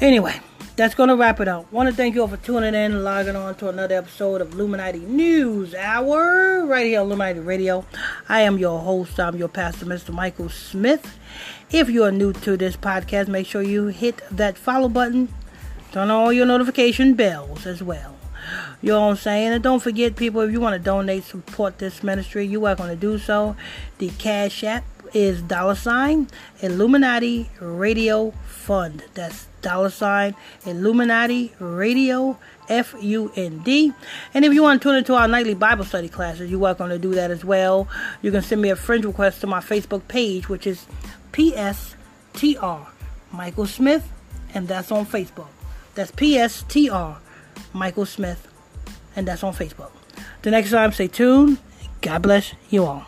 Anyway, 0.00 0.40
that's 0.74 0.94
going 0.94 1.10
to 1.10 1.16
wrap 1.16 1.40
it 1.40 1.46
up. 1.46 1.70
Want 1.72 1.88
to 1.88 1.94
thank 1.94 2.14
you 2.14 2.22
all 2.22 2.28
for 2.28 2.38
tuning 2.38 2.74
in 2.74 2.92
and 2.92 3.04
logging 3.04 3.36
on 3.36 3.54
to 3.56 3.68
another 3.68 3.96
episode 3.96 4.40
of 4.40 4.54
Illuminati 4.54 5.00
News 5.00 5.74
Hour 5.74 6.64
right 6.66 6.86
here 6.86 7.00
on 7.00 7.06
Illuminati 7.06 7.40
Radio. 7.40 7.84
I 8.28 8.40
am 8.40 8.58
your 8.58 8.80
host. 8.80 9.20
I'm 9.20 9.36
your 9.36 9.48
pastor, 9.48 9.86
Mr. 9.86 10.12
Michael 10.12 10.48
Smith. 10.48 11.18
If 11.70 11.88
you 11.88 12.02
are 12.04 12.10
new 12.10 12.32
to 12.32 12.56
this 12.56 12.76
podcast, 12.76 13.28
make 13.28 13.46
sure 13.46 13.62
you 13.62 13.88
hit 13.88 14.22
that 14.30 14.56
follow 14.56 14.88
button. 14.88 15.28
Turn 15.92 16.10
on 16.10 16.10
all 16.10 16.32
your 16.32 16.46
notification 16.46 17.14
bells 17.14 17.66
as 17.66 17.82
well. 17.82 18.16
You 18.80 18.92
know 18.92 19.00
what 19.00 19.10
I'm 19.10 19.16
saying? 19.16 19.52
And 19.52 19.62
don't 19.62 19.80
forget, 19.80 20.16
people, 20.16 20.40
if 20.40 20.52
you 20.52 20.60
want 20.60 20.74
to 20.74 20.78
donate, 20.78 21.24
support 21.24 21.78
this 21.78 22.02
ministry, 22.02 22.46
you 22.46 22.64
are 22.66 22.74
going 22.74 22.90
to 22.90 22.96
do 22.96 23.18
so. 23.18 23.56
The 23.98 24.10
Cash 24.10 24.64
App 24.64 24.84
is 25.12 25.42
dollar 25.42 25.74
sign 25.74 26.28
Illuminati 26.60 27.50
Radio 27.60 28.30
Fund. 28.46 29.02
That's 29.14 29.48
dollar 29.62 29.90
sign 29.90 30.34
Illuminati 30.64 31.52
Radio 31.58 32.38
F 32.68 32.94
U 33.00 33.32
N 33.34 33.58
D. 33.58 33.92
And 34.32 34.44
if 34.44 34.54
you 34.54 34.62
want 34.62 34.80
to 34.80 34.88
tune 34.88 34.96
into 34.96 35.14
our 35.14 35.26
nightly 35.28 35.54
Bible 35.54 35.84
study 35.84 36.08
classes, 36.08 36.50
you're 36.50 36.60
welcome 36.60 36.88
to 36.88 36.98
do 36.98 37.14
that 37.14 37.30
as 37.30 37.44
well. 37.44 37.88
You 38.22 38.30
can 38.30 38.42
send 38.42 38.62
me 38.62 38.70
a 38.70 38.76
friend 38.76 39.04
request 39.04 39.40
to 39.40 39.46
my 39.46 39.60
Facebook 39.60 40.06
page, 40.08 40.48
which 40.48 40.66
is 40.66 40.86
PSTR 41.32 42.86
Michael 43.32 43.66
Smith, 43.66 44.08
and 44.54 44.68
that's 44.68 44.92
on 44.92 45.04
Facebook. 45.04 45.48
That's 45.94 46.10
PSTR 46.12 47.18
Michael 47.72 48.06
Smith, 48.06 48.48
and 49.16 49.26
that's 49.26 49.42
on 49.44 49.52
Facebook. 49.52 49.90
The 50.42 50.50
next 50.50 50.70
time, 50.70 50.92
stay 50.92 51.08
tuned. 51.08 51.58
God 52.00 52.22
bless 52.22 52.54
you 52.70 52.84
all. 52.84 53.06